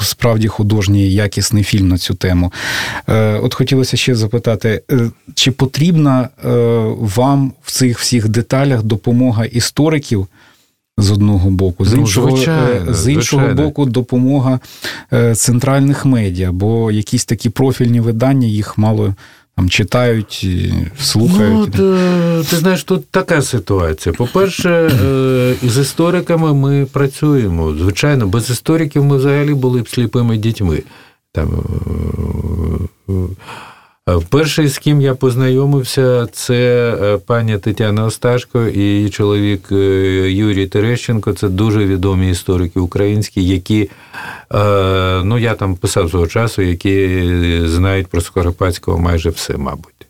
справді 0.00 0.48
художній 0.48 1.12
якісний 1.12 1.64
фільм 1.64 1.88
на 1.88 1.98
цю 1.98 2.14
тему. 2.14 2.52
Е, 3.08 3.38
от 3.42 3.54
хотілося 3.54 3.96
ще 3.96 4.14
запитати, 4.14 4.82
е, 4.90 5.10
чи 5.34 5.50
потрібна 5.50 6.28
вам 6.98 7.52
в 7.62 7.72
цих 7.72 7.98
всіх 7.98 8.28
деталях 8.28 8.82
допомога? 8.82 9.31
Допомога 9.32 9.44
істориків 9.44 10.26
з 10.98 11.10
одного 11.10 11.50
боку, 11.50 11.84
з 11.84 11.94
іншого, 11.94 12.28
ну, 12.28 12.36
звичайно, 12.36 12.94
з 12.94 13.08
іншого 13.08 13.42
звичайно. 13.42 13.62
боку, 13.62 13.86
допомога 13.86 14.60
е, 15.12 15.34
центральних 15.34 16.04
медіа, 16.04 16.52
бо 16.52 16.90
якісь 16.90 17.24
такі 17.24 17.50
профільні 17.50 18.00
видання 18.00 18.46
їх 18.46 18.78
мало. 18.78 19.14
Там 19.56 19.70
читають, 19.70 20.46
слухають. 21.00 21.74
Ну, 21.78 22.42
ти, 22.42 22.50
ти 22.50 22.56
знаєш, 22.56 22.84
тут 22.84 23.10
така 23.10 23.42
ситуація. 23.42 24.12
По-перше, 24.12 24.70
е, 24.70 25.54
з 25.62 25.78
істориками 25.78 26.54
ми 26.54 26.86
працюємо. 26.92 27.74
Звичайно, 27.74 28.26
без 28.26 28.50
істориків 28.50 29.04
ми 29.04 29.16
взагалі 29.16 29.54
були 29.54 29.82
б 29.82 29.88
сліпими 29.88 30.36
дітьми. 30.36 30.82
Там 31.32 31.48
е, 31.48 33.12
Е, 33.12 33.12
перший, 34.30 34.68
з 34.68 34.78
ким 34.78 35.00
я 35.00 35.14
познайомився, 35.14 36.26
це 36.32 36.90
е, 37.02 37.18
пані 37.18 37.58
Тетяна 37.58 38.04
Осташко 38.04 38.66
і 38.66 38.78
її 38.78 39.10
чоловік 39.10 39.72
е, 39.72 39.76
Юрій 40.30 40.66
Терещенко. 40.66 41.32
Це 41.32 41.48
дуже 41.48 41.86
відомі 41.86 42.30
історики 42.30 42.80
українські, 42.80 43.44
які 43.44 43.90
ну 45.24 45.38
я 45.38 45.54
там 45.54 45.76
писав 45.76 46.10
свого 46.10 46.26
часу, 46.26 46.62
які 46.62 47.22
знають 47.64 48.06
про 48.06 48.20
Скоропадського 48.20 48.98
майже 48.98 49.30
все, 49.30 49.56
мабуть. 49.56 50.06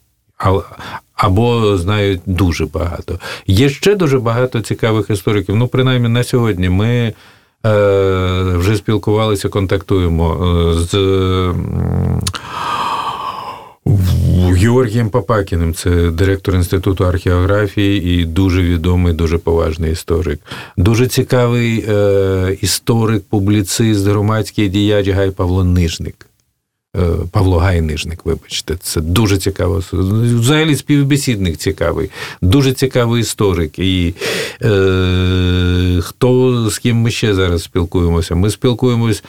Або 1.15 1.77
знають 1.77 2.21
дуже 2.27 2.67
багато. 2.67 3.19
Є 3.47 3.69
ще 3.69 3.95
дуже 3.95 4.19
багато 4.19 4.61
цікавих 4.61 5.11
істориків. 5.11 5.57
Ну, 5.57 5.69
принаймні 5.69 6.09
на 6.09 6.25
сьогодні 6.25 6.69
ми. 6.69 7.13
Вже 8.55 8.77
спілкувалися, 8.77 9.49
контактуємо 9.49 10.37
з 10.75 10.95
Георгієм 14.51 15.11
Папакіним, 15.11 15.75
це 15.75 16.11
директор 16.11 16.55
інституту 16.55 17.07
археографії 17.07 18.21
і 18.21 18.25
дуже 18.25 18.63
відомий, 18.63 19.13
дуже 19.13 19.39
поважний 19.39 19.93
історик. 19.93 20.41
Дуже 20.77 21.07
цікавий 21.07 21.85
е, 21.89 22.57
історик, 22.61 23.23
публіцист, 23.31 24.07
громадський 24.07 24.69
діяч 24.69 25.09
Гай 25.09 25.31
Павло 25.31 25.65
Нижник. 25.65 26.27
Е, 26.97 27.01
Павло 27.31 27.59
Гайнижник, 27.59 28.21
вибачте, 28.25 28.77
це 28.77 29.01
дуже 29.01 29.39
цікаво. 29.39 29.83
Взагалі 29.93 30.77
співбесідник 30.77 31.57
цікавий, 31.57 32.11
дуже 32.43 32.73
цікавий 32.73 33.21
історик. 33.21 33.79
І 33.79 34.15
е, 34.63 36.01
хто 36.03 36.71
з 36.71 36.79
ким 36.79 36.97
ми 36.97 37.11
ще 37.11 37.35
зараз 37.35 37.63
спілкуємося? 37.63 38.35
Ми 38.35 38.51
спілкуємось 38.51 39.23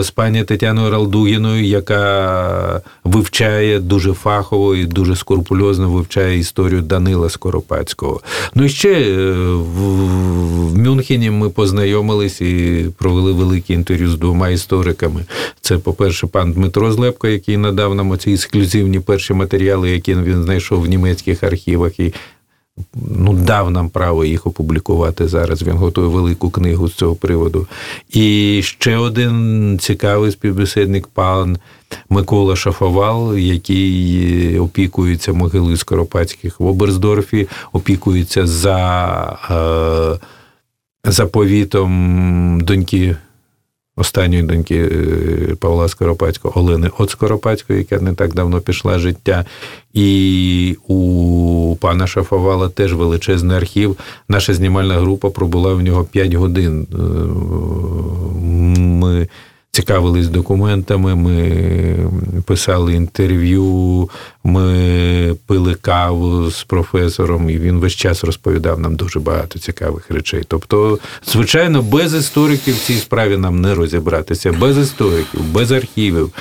з 0.00 0.10
пані 0.14 0.44
Тетяною 0.44 0.90
Ралдугіною, 0.90 1.64
яка 1.64 2.82
вивчає 3.04 3.80
дуже 3.80 4.12
фахово 4.12 4.74
і 4.74 4.84
дуже 4.84 5.16
скрупульозно 5.16 5.90
вивчає 5.90 6.38
історію 6.38 6.82
Данила 6.82 7.30
Скоропадського. 7.30 8.20
Ну 8.54 8.64
і 8.64 8.68
ще 8.68 8.92
е, 8.92 9.32
в 9.52 10.78
Мюнхені 10.78 11.30
ми 11.30 11.50
познайомились 11.50 12.40
і 12.40 12.86
провели 12.98 13.32
велике 13.32 13.74
інтерв'ю 13.74 14.10
з 14.10 14.16
двома 14.16 14.48
істориками. 14.48 15.24
Це, 15.60 15.78
по-перше, 15.78 16.26
пан 16.26 16.52
Дмитро 16.52 16.89
Злепко, 16.92 17.28
який 17.28 17.56
надав 17.56 17.94
нам 17.94 18.10
оці 18.10 18.32
ексклюзивні 18.32 19.00
перші 19.00 19.34
матеріали, 19.34 19.90
які 19.90 20.14
він 20.14 20.42
знайшов 20.42 20.82
в 20.82 20.86
німецьких 20.86 21.42
архівах. 21.42 22.00
і 22.00 22.14
ну, 22.94 23.32
дав 23.32 23.70
нам 23.70 23.88
право 23.88 24.24
їх 24.24 24.46
опублікувати 24.46 25.28
зараз. 25.28 25.62
Він 25.62 25.76
готує 25.76 26.08
велику 26.08 26.50
книгу 26.50 26.88
з 26.88 26.94
цього 26.94 27.14
приводу. 27.14 27.66
І 28.10 28.60
ще 28.64 28.96
один 28.96 29.78
цікавий 29.80 30.32
співбесідник 30.32 31.06
пан 31.06 31.58
Микола 32.08 32.56
Шафовал, 32.56 33.36
який 33.36 34.58
опікується 34.58 35.32
могилою 35.32 35.76
Скоропадських 35.76 36.60
в 36.60 36.66
Оберсдорфі, 36.66 37.48
опікується 37.72 38.46
за 38.46 40.18
е, 41.04 41.10
заповітом 41.10 42.60
доньки 42.60 43.16
останньої 44.00 44.42
доньки 44.42 44.76
е, 44.76 45.54
Павла 45.54 45.88
Скоропадського, 45.88 46.60
Олени 46.60 46.90
От 46.98 47.10
Скоропадської, 47.10 47.78
яка 47.78 48.04
не 48.04 48.14
так 48.14 48.34
давно 48.34 48.60
пішла 48.60 48.98
життя. 48.98 49.44
І 49.94 50.76
у 50.88 51.76
пана 51.80 52.06
Шафовала 52.06 52.68
теж 52.68 52.94
величезний 52.94 53.56
архів. 53.56 53.96
Наша 54.28 54.54
знімальна 54.54 54.94
група 54.98 55.30
пробула 55.30 55.74
в 55.74 55.82
нього 55.82 56.04
5 56.04 56.34
годин. 56.34 56.86
Е, 56.92 56.96
ми 58.78 59.28
цікавились 59.72 60.28
документами, 60.28 61.14
ми 61.14 61.96
писали 62.46 62.94
інтерв'ю, 62.94 64.10
ми 64.44 65.36
пили 65.46 65.74
каву 65.74 66.50
з 66.50 66.64
професором, 66.64 67.50
і 67.50 67.58
він 67.58 67.78
весь 67.78 67.92
час 67.92 68.24
розповідав 68.24 68.80
нам 68.80 68.96
дуже 68.96 69.20
багато 69.20 69.58
цікавих 69.58 70.10
речей. 70.10 70.42
Тобто, 70.48 70.98
звичайно, 71.26 71.82
без 71.82 72.14
істориків 72.14 72.74
в 72.74 72.78
цій 72.78 72.96
справі 72.96 73.36
нам 73.36 73.60
не 73.60 73.74
розібратися, 73.74 74.52
без 74.52 74.78
істориків, 74.78 75.40
без 75.52 75.72
архівів, 75.72 76.32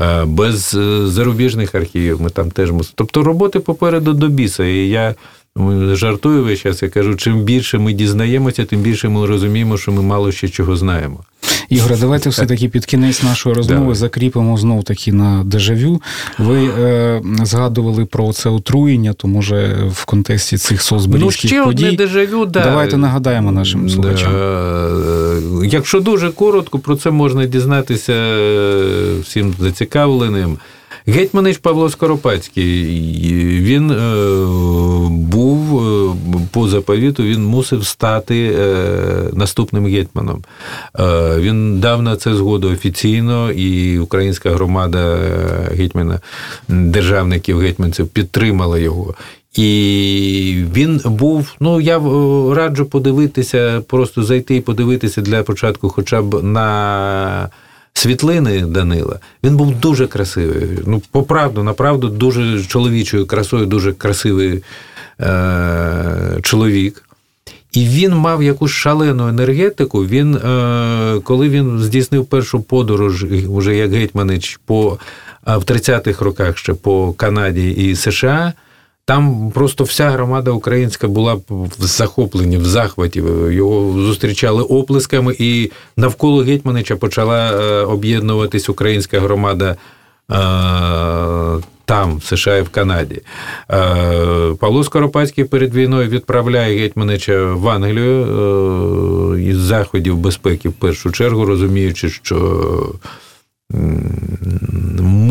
е, 0.00 0.24
без 0.24 0.74
е, 0.74 1.06
зарубіжних 1.06 1.74
архівів. 1.74 2.20
Ми 2.20 2.30
там 2.30 2.50
теж 2.50 2.70
мусимо. 2.70 2.94
Тобто 2.94 3.22
роботи 3.22 3.60
попереду 3.60 4.12
до 4.12 4.28
біса. 4.28 4.64
І 4.64 4.88
я 4.88 5.14
жартую 5.94 6.44
весь 6.44 6.60
час, 6.60 6.82
я 6.82 6.88
кажу, 6.88 7.14
чим 7.14 7.40
більше 7.40 7.78
ми 7.78 7.92
дізнаємося, 7.92 8.64
тим 8.64 8.80
більше 8.80 9.08
ми 9.08 9.26
розуміємо, 9.26 9.78
що 9.78 9.92
ми 9.92 10.02
мало 10.02 10.32
ще 10.32 10.48
чого 10.48 10.76
знаємо. 10.76 11.20
Ігоре, 11.68 11.96
давайте 11.96 12.30
все-таки 12.30 12.68
під 12.68 12.86
кінець 12.86 13.22
нашої 13.22 13.54
розмови 13.54 13.80
Давай. 13.80 13.94
закріпимо 13.94 14.56
знов 14.56 14.84
таки 14.84 15.12
на 15.12 15.44
дежавю. 15.44 16.02
Ви 16.38 16.64
е, 16.64 17.22
згадували 17.42 18.04
про 18.04 18.32
це 18.32 18.48
отруєння, 18.48 19.12
то 19.12 19.28
може 19.28 19.76
в 19.92 20.04
контексті 20.04 20.58
цих 20.58 20.82
соцберізьких 20.82 21.52
ну, 21.52 21.64
подій. 21.64 21.84
Одне 21.84 21.96
дежавю, 21.96 22.46
да. 22.46 22.64
Давайте 22.64 22.96
нагадаємо 22.96 23.52
нашим 23.52 23.90
слухачам. 23.90 24.32
Е, 24.34 25.40
якщо 25.64 26.00
дуже 26.00 26.30
коротко, 26.30 26.78
про 26.78 26.96
це 26.96 27.10
можна 27.10 27.46
дізнатися 27.46 28.12
е, 28.12 29.20
всім 29.22 29.54
зацікавленим. 29.58 30.58
Гетьманич 31.08 31.58
Павло 31.58 31.90
Скоропадський, 31.90 32.84
він 33.60 33.90
е, 33.90 33.96
був 35.10 35.80
е, 35.80 36.16
по 36.50 36.68
заповіту, 36.68 37.22
він 37.22 37.44
мусив 37.44 37.86
стати 37.86 38.56
е, 38.58 38.74
наступним 39.32 39.86
гетьманом. 39.86 40.42
Він 41.38 41.80
дав 41.80 42.02
на 42.02 42.16
це 42.16 42.34
згоду 42.34 42.72
офіційно, 42.72 43.52
і 43.52 43.98
українська 43.98 44.50
громада 44.50 45.18
гетьмана, 45.76 46.20
державників 46.68 47.58
гетьманців 47.58 48.08
підтримала 48.08 48.78
його. 48.78 49.14
І 49.54 50.64
він 50.74 51.00
був, 51.04 51.56
ну 51.60 51.80
я 51.80 51.98
раджу 52.54 52.84
подивитися, 52.90 53.82
просто 53.86 54.22
зайти 54.22 54.56
і 54.56 54.60
подивитися 54.60 55.20
для 55.20 55.42
початку, 55.42 55.88
хоча 55.88 56.22
б 56.22 56.42
на 56.42 57.48
світлини 57.98 58.60
Данила, 58.60 59.18
він 59.44 59.56
був 59.56 59.80
дуже 59.80 60.06
красивий. 60.06 60.68
Ну, 60.86 61.02
по 61.10 61.22
правду, 61.22 61.62
направду, 61.62 62.08
дуже 62.08 62.64
чоловічою 62.64 63.26
красою, 63.26 63.66
дуже 63.66 63.92
красивий 63.92 64.62
е- 65.20 66.38
чоловік. 66.42 67.04
І 67.72 67.86
він 67.86 68.14
мав 68.14 68.42
якусь 68.42 68.70
шалену 68.70 69.28
енергетику. 69.28 70.06
Він, 70.06 70.34
е- 70.34 71.20
коли 71.24 71.48
він 71.48 71.78
здійснив 71.78 72.26
першу 72.26 72.60
подорож, 72.60 73.24
уже 73.48 73.76
як 73.76 73.92
Гетьманич, 73.92 74.60
по 74.66 74.98
в 75.46 75.64
30-х 75.64 76.24
роках 76.24 76.58
ще 76.58 76.74
по 76.74 77.12
Канаді 77.12 77.70
і 77.70 77.96
США. 77.96 78.52
Там 79.08 79.50
просто 79.54 79.84
вся 79.84 80.10
громада 80.10 80.50
українська 80.50 81.08
була 81.08 81.34
в 81.48 81.70
захопленні, 81.78 82.56
в 82.58 82.64
захваті. 82.64 83.22
Його 83.50 84.02
зустрічали 84.02 84.62
оплесками, 84.62 85.34
і 85.38 85.70
навколо 85.96 86.42
Гетьманича 86.42 86.96
почала 86.96 87.52
е, 87.52 87.84
об'єднуватись 87.84 88.68
українська 88.68 89.20
громада. 89.20 89.76
Е, 90.30 91.62
там, 91.84 92.16
в 92.16 92.24
США 92.24 92.56
і 92.56 92.62
в 92.62 92.68
Канаді. 92.68 93.22
Е, 93.70 94.54
Павло 94.60 94.84
Скоропадський 94.84 95.44
перед 95.44 95.74
війною 95.74 96.08
відправляє 96.08 96.78
Гетьманича 96.78 97.44
в 97.44 97.68
Англію 97.68 99.38
із 99.38 99.56
заходів 99.56 100.16
безпеки 100.16 100.68
в 100.68 100.72
першу 100.72 101.12
чергу, 101.12 101.44
розуміючи, 101.44 102.10
що 102.10 102.38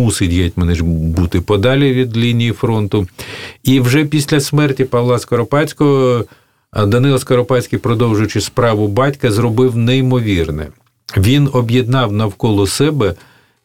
мусить 0.08 0.34
Гетьманич 0.34 0.80
бути 0.82 1.42
подалі 1.42 1.94
від 1.94 2.18
лінії 2.18 2.52
фронту. 2.52 3.08
І 3.64 3.80
вже 3.80 4.06
після 4.06 4.40
смерті 4.40 4.84
Павла 4.84 5.20
Скоропадського 5.20 6.26
Данило 6.88 7.20
Скоропадський, 7.20 7.80
продовжуючи 7.80 8.42
справу 8.42 8.88
батька, 8.88 9.32
зробив 9.32 9.78
неймовірне. 9.78 10.68
Він 11.18 11.50
об'єднав 11.54 12.12
навколо 12.12 12.68
себе 12.68 13.16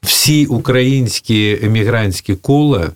всі 0.02 0.46
українські 0.46 1.59
емігрантські 1.62 2.35
кола. 2.35 2.90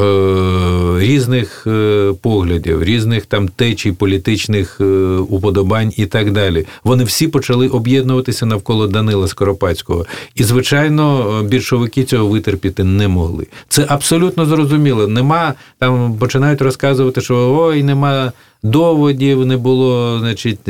Е, 0.00 1.00
різних 1.00 1.66
е, 1.66 2.12
поглядів, 2.22 2.82
різних 2.82 3.26
там 3.26 3.48
течій, 3.48 3.92
політичних 3.92 4.80
е, 4.80 4.84
уподобань 5.16 5.92
і 5.96 6.06
так 6.06 6.32
далі. 6.32 6.66
Вони 6.84 7.04
всі 7.04 7.28
почали 7.28 7.68
об'єднуватися 7.68 8.46
навколо 8.46 8.86
Данила 8.86 9.28
Скоропадського. 9.28 10.06
І, 10.34 10.44
звичайно, 10.44 11.42
більшовики 11.48 12.04
цього 12.04 12.26
витерпіти 12.26 12.84
не 12.84 13.08
могли. 13.08 13.46
Це 13.68 13.86
абсолютно 13.88 14.46
зрозуміло. 14.46 15.08
Нема 15.08 15.54
там 15.78 16.14
починають 16.14 16.62
розказувати, 16.62 17.20
що 17.20 17.56
ой, 17.58 17.82
нема. 17.82 18.32
Доводів 18.62 19.46
не 19.46 19.56
було, 19.56 20.18
значить, 20.18 20.68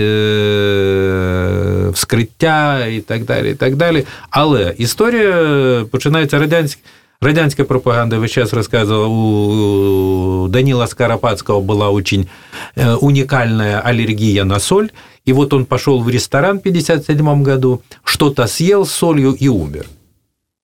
вскриття 1.94 2.86
і 2.86 3.00
так 3.00 3.24
далі. 3.24 3.50
і 3.50 3.54
так 3.54 3.76
далі. 3.76 4.04
Але 4.30 4.74
історія 4.78 5.84
починається 5.90 6.38
радянська. 6.38 6.80
Радянская 7.21 7.65
пропаганда 7.65 8.17
весь 8.17 8.31
час 8.31 8.53
рассказывала, 8.53 9.07
у 9.07 10.47
Данила 10.47 10.85
Скоропадского 10.85 11.61
была 11.61 11.89
очень 11.89 12.27
э, 12.75 12.93
уникальная 12.95 13.79
аллергия 13.79 14.43
на 14.43 14.59
соль, 14.59 14.91
и 15.25 15.33
вот 15.33 15.53
он 15.53 15.65
пошел 15.65 16.01
в 16.01 16.09
ресторан 16.09 16.57
в 16.57 16.59
1957 16.59 17.43
году, 17.43 17.81
что-то 18.03 18.47
съел 18.47 18.85
с 18.85 18.91
солью 18.91 19.31
и 19.31 19.47
умер. 19.47 19.85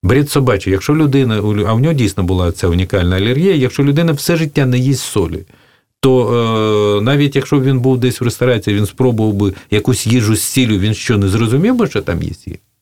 Бред 0.03 0.31
собачий, 0.31 0.73
якщо 0.73 0.95
людина, 0.95 1.37
а 1.67 1.73
в 1.73 1.79
нього 1.79 1.93
дійсно 1.93 2.23
була 2.23 2.51
ця 2.51 2.67
унікальна 2.67 3.15
алергія, 3.15 3.55
якщо 3.55 3.83
людина 3.83 4.13
все 4.13 4.35
життя 4.35 4.65
не 4.65 4.77
їсть 4.77 5.03
солі, 5.03 5.43
то 5.99 6.97
е, 6.97 7.01
навіть 7.01 7.35
якщо 7.35 7.59
він 7.59 7.79
був 7.79 7.97
десь 7.97 8.21
в 8.21 8.23
ресторації, 8.23 8.75
він 8.75 8.85
спробував 8.85 9.33
би 9.33 9.53
якусь 9.71 10.07
їжу 10.07 10.35
з 10.35 10.43
сіллю, 10.43 10.77
він 10.77 10.93
що 10.93 11.17
не 11.17 11.27
зрозумів 11.27 11.75
би, 11.75 11.87
що 11.87 12.01
там 12.01 12.23
є? 12.23 12.31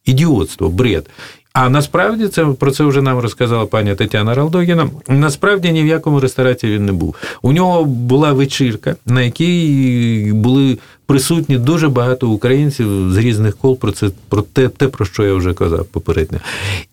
Ідіотство, 0.06 0.70
бред. 0.70 1.10
А 1.55 1.69
насправді 1.69 2.29
це 2.29 2.45
про 2.45 2.71
це 2.71 2.85
вже 2.85 3.03
нам 3.03 3.19
розказала 3.19 3.67
пані 3.67 3.95
Тетяна 3.95 4.35
Ралдогіна. 4.35 4.91
Насправді 5.09 5.73
ні 5.73 5.83
в 5.83 5.87
якому 5.87 6.21
ресторації 6.21 6.75
він 6.75 6.87
не 6.87 6.93
був. 6.93 7.15
У 7.43 7.53
нього 7.53 7.85
була 7.85 8.33
вечірка, 8.33 8.97
на 9.07 9.23
якій 9.23 10.33
були 10.35 10.79
присутні 11.07 11.59
дуже 11.59 11.89
багато 11.89 12.29
українців 12.29 13.13
з 13.13 13.17
різних 13.17 13.57
кол 13.57 13.79
про 13.79 13.93
це 13.93 14.11
про 14.29 14.43
те, 14.43 14.69
те, 14.69 14.89
про 14.89 15.05
що 15.05 15.25
я 15.25 15.35
вже 15.35 15.55
казав 15.55 15.87
попередньо. 15.87 16.39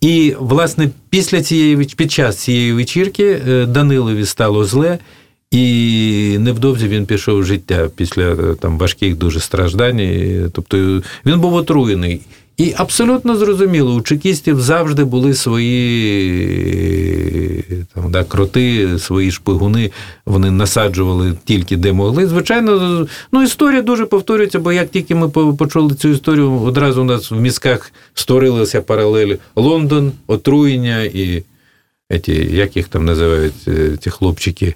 І 0.01 0.35
власне 0.39 0.89
після 1.09 1.41
цієї 1.41 1.75
під 1.77 2.11
час 2.11 2.37
цієї 2.37 2.73
вечірки 2.73 3.41
е, 3.47 3.65
Данилові 3.65 4.25
стало 4.25 4.65
зле. 4.65 4.99
І 5.51 6.37
невдовзі 6.39 6.87
він 6.87 7.05
пішов 7.05 7.39
в 7.39 7.43
життя 7.43 7.89
після 7.95 8.23
е, 8.23 8.55
там 8.59 8.77
важких 8.77 9.17
дуже 9.17 9.39
страждань. 9.39 10.01
Тобто 10.53 11.01
він 11.25 11.39
був 11.39 11.53
отруєний. 11.53 12.21
І 12.61 12.73
абсолютно 12.77 13.37
зрозуміло, 13.37 13.93
у 13.93 14.01
чекістів 14.01 14.61
завжди 14.61 15.03
були 15.03 15.33
свої 15.33 15.73
там, 17.95 18.11
да, 18.11 18.23
кроти, 18.23 18.99
свої 18.99 19.31
шпигуни, 19.31 19.91
вони 20.25 20.51
насаджували 20.51 21.33
тільки 21.45 21.77
де 21.77 21.93
могли. 21.93 22.27
Звичайно, 22.27 23.07
ну 23.31 23.43
історія 23.43 23.81
дуже 23.81 24.05
повторюється, 24.05 24.59
бо 24.59 24.71
як 24.71 24.89
тільки 24.89 25.15
ми 25.15 25.29
почули 25.29 25.95
цю 25.95 26.09
історію, 26.09 26.51
одразу 26.51 27.01
у 27.01 27.05
нас 27.05 27.31
в 27.31 27.35
мізках 27.35 27.91
створилися 28.13 28.81
паралелі 28.81 29.37
Лондон, 29.55 30.11
отруєння 30.27 31.01
і 31.01 31.43
ці, 32.25 32.33
як 32.33 32.77
їх 32.77 32.87
там 32.87 33.05
називають 33.05 33.67
е, 33.67 33.97
ці 33.99 34.09
хлопчики. 34.09 34.75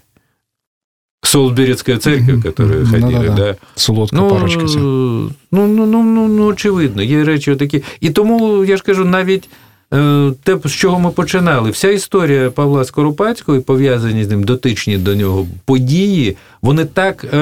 Солсберецкая 1.23 1.97
церковь, 1.97 2.43
которые 2.43 2.83
mm-hmm. 2.83 3.01
ходили, 3.01 3.27
да, 3.27 3.35
да. 3.35 3.55
Солодка 3.75 4.15
ну, 4.15 4.29
парочка. 4.29 4.61
Ну, 4.61 5.31
ну, 5.51 5.67
ну, 5.67 6.03
ну, 6.03 6.27
ну, 6.27 6.45
очевидно, 6.45 7.03
є 7.03 7.23
речі 7.23 7.55
такі. 7.55 7.83
І 7.99 8.09
тому 8.09 8.65
я 8.65 8.77
ж 8.77 8.83
кажу, 8.83 9.05
навіть 9.05 9.49
е, 9.93 10.31
те, 10.43 10.57
з 10.65 10.71
чого 10.71 10.99
ми 10.99 11.11
починали, 11.11 11.69
вся 11.69 11.89
історія 11.89 12.49
Павла 12.49 12.85
Скоропадського 12.85 13.57
і 13.57 13.61
пов'язані 13.61 14.23
з 14.25 14.29
ним 14.29 14.43
дотичні 14.43 14.97
до 14.97 15.15
нього 15.15 15.47
події, 15.65 16.37
вони 16.61 16.85
так 16.85 17.25
е, 17.33 17.37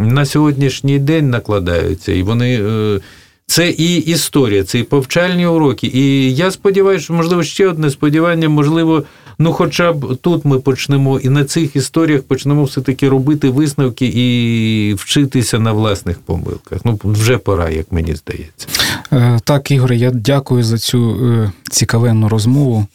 на 0.00 0.24
сьогоднішній 0.24 0.98
день 0.98 1.30
накладаються, 1.30 2.12
і 2.12 2.22
вони. 2.22 2.60
Е, 2.62 3.00
це 3.48 3.70
і 3.70 3.96
історія, 3.96 4.64
це 4.64 4.78
і 4.78 4.82
повчальні 4.82 5.46
уроки. 5.46 5.86
І 5.86 6.34
я 6.34 6.50
сподіваюся, 6.50 7.04
що 7.04 7.14
можливо 7.14 7.42
ще 7.42 7.68
одне 7.68 7.90
сподівання, 7.90 8.48
можливо. 8.48 9.02
Ну, 9.38 9.52
хоча 9.52 9.92
б 9.92 10.16
тут 10.16 10.44
ми 10.44 10.58
почнемо 10.58 11.18
і 11.18 11.28
на 11.28 11.44
цих 11.44 11.76
історіях 11.76 12.22
почнемо 12.22 12.64
все-таки 12.64 13.08
робити 13.08 13.50
висновки 13.50 14.06
і 14.14 14.94
вчитися 14.94 15.58
на 15.58 15.72
власних 15.72 16.18
помилках. 16.18 16.78
Ну, 16.84 17.00
вже 17.04 17.38
пора, 17.38 17.70
як 17.70 17.92
мені 17.92 18.14
здається. 18.14 18.68
Е, 19.12 19.38
так, 19.44 19.70
Ігоре, 19.70 19.96
я 19.96 20.10
дякую 20.10 20.62
за 20.62 20.78
цю 20.78 21.26
е, 21.26 21.52
цікавенну 21.70 22.28
розмову. 22.28 22.86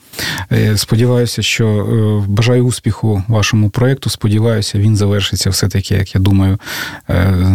Е, 0.51 0.77
сподіваюся, 0.77 1.41
що 1.41 2.25
бажаю 2.27 2.65
успіху 2.65 3.23
вашому 3.27 3.69
проєкту. 3.69 4.09
Сподіваюся, 4.09 4.79
він 4.79 4.95
завершиться 4.95 5.49
все-таки, 5.49 5.95
як 5.95 6.15
я 6.15 6.21
думаю, 6.21 6.57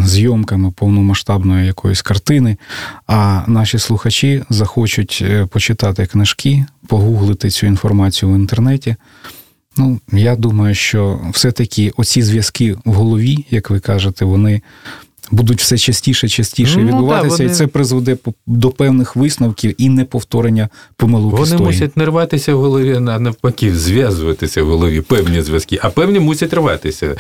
зйомками 0.05 0.71
повномасштабної 0.71 1.67
якоїсь 1.67 2.03
картини. 2.03 2.57
А 3.07 3.43
наші 3.47 3.79
слухачі 3.79 4.43
захочуть 4.51 5.25
почитати 5.51 6.07
книжки, 6.07 6.67
погуглити 6.87 7.51
цю 7.51 7.67
інформацію 7.67 8.33
в 8.33 8.35
інтернеті. 8.35 8.76
Ну, 9.79 10.01
я 10.13 10.37
думаю, 10.37 10.75
що 10.75 11.21
все-таки 11.33 11.93
оці 11.97 12.23
зв'язки 12.23 12.77
в 12.85 12.93
голові, 12.93 13.47
як 13.51 13.71
ви 13.71 13.81
кажете, 13.81 14.25
вони 14.25 14.63
будуть 15.31 15.61
все 15.61 15.79
частіше, 15.79 16.29
частіше 16.29 16.79
ну, 16.79 16.87
відбуватися, 16.87 17.37
та, 17.37 17.43
вони... 17.43 17.55
і 17.55 17.57
це 17.57 17.67
призведе 17.67 18.17
до 18.47 18.71
певних 18.71 19.17
висновків 19.17 19.75
і 19.79 19.89
неповторення 19.89 20.69
помилок. 20.97 21.33
Вони 21.33 21.45
історії. 21.45 21.67
мусять 21.67 21.97
не 21.97 22.05
рватися 22.05 22.55
в 22.55 22.61
голові, 22.61 22.95
а 22.95 23.19
навпаки, 23.19 23.75
зв'язуватися 23.75 24.63
в 24.63 24.67
голові 24.67 25.01
певні 25.01 25.43
зв'язки, 25.43 25.79
а 25.83 25.91
певні 25.91 26.21
мусять 26.21 26.55
рватися. 26.55 27.17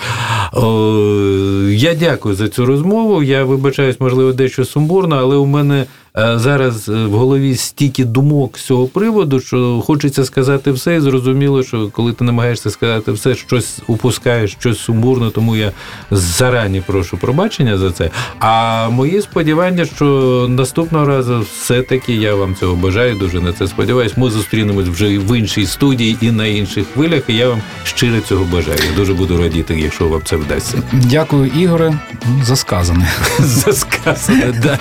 О, 0.53 1.69
Я 1.71 1.95
дякую 1.95 2.35
за 2.35 2.49
цю 2.49 2.67
розмову. 2.67 3.23
Я 3.23 3.45
вибачаюсь, 3.45 4.01
можливо, 4.01 4.33
дещо 4.33 4.65
сумбурно, 4.65 5.17
але 5.17 5.37
у 5.37 5.47
мене. 5.47 5.87
Е, 6.19 6.39
зараз 6.39 6.89
е, 6.89 6.93
в 6.93 7.11
голові 7.11 7.57
стільки 7.57 8.05
думок 8.05 8.59
з 8.59 8.65
цього 8.65 8.87
приводу, 8.87 9.41
що 9.41 9.83
хочеться 9.87 10.25
сказати 10.25 10.71
все, 10.71 10.97
і 10.97 11.01
зрозуміло, 11.01 11.63
що 11.63 11.89
коли 11.89 12.13
ти 12.13 12.25
намагаєшся 12.25 12.71
сказати 12.71 13.13
все, 13.13 13.35
щось 13.35 13.79
упускаєш, 13.87 14.53
щось 14.53 14.79
сумбурно, 14.79 15.31
тому 15.31 15.57
я 15.57 15.73
зарані 16.11 16.83
прошу 16.87 17.17
пробачення 17.17 17.79
за 17.79 17.91
це. 17.91 18.11
А 18.39 18.89
мої 18.89 19.23
сподівання, 19.23 19.85
що 19.85 20.47
наступного 20.49 21.07
разу 21.07 21.47
все-таки 21.61 22.15
я 22.15 22.35
вам 22.35 22.55
цього 22.55 22.77
бажаю, 22.77 23.15
дуже 23.15 23.41
на 23.41 23.53
це 23.53 23.67
сподіваюсь. 23.67 24.17
Ми 24.17 24.31
зустрінемось 24.31 24.89
вже 24.89 25.19
в 25.19 25.39
іншій 25.39 25.67
студії 25.67 26.17
і 26.21 26.31
на 26.31 26.47
інших 26.47 26.87
хвилях. 26.95 27.23
І 27.29 27.35
я 27.35 27.49
вам 27.49 27.63
щиро 27.85 28.21
цього 28.21 28.45
бажаю. 28.45 28.81
Дуже 28.97 29.15
буду 29.15 29.39
радіти, 29.39 29.81
якщо 29.81 30.09
вам 30.09 30.21
це 30.25 30.37
вдасться. 30.37 30.83
Дякую, 30.93 31.47
Ігоре. 31.47 31.99
За 32.43 32.57
сказане. 32.57 33.09
За 33.39 33.73
сказане, 33.73 34.61
да. 34.63 34.79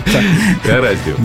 Гаразд. 0.72 1.25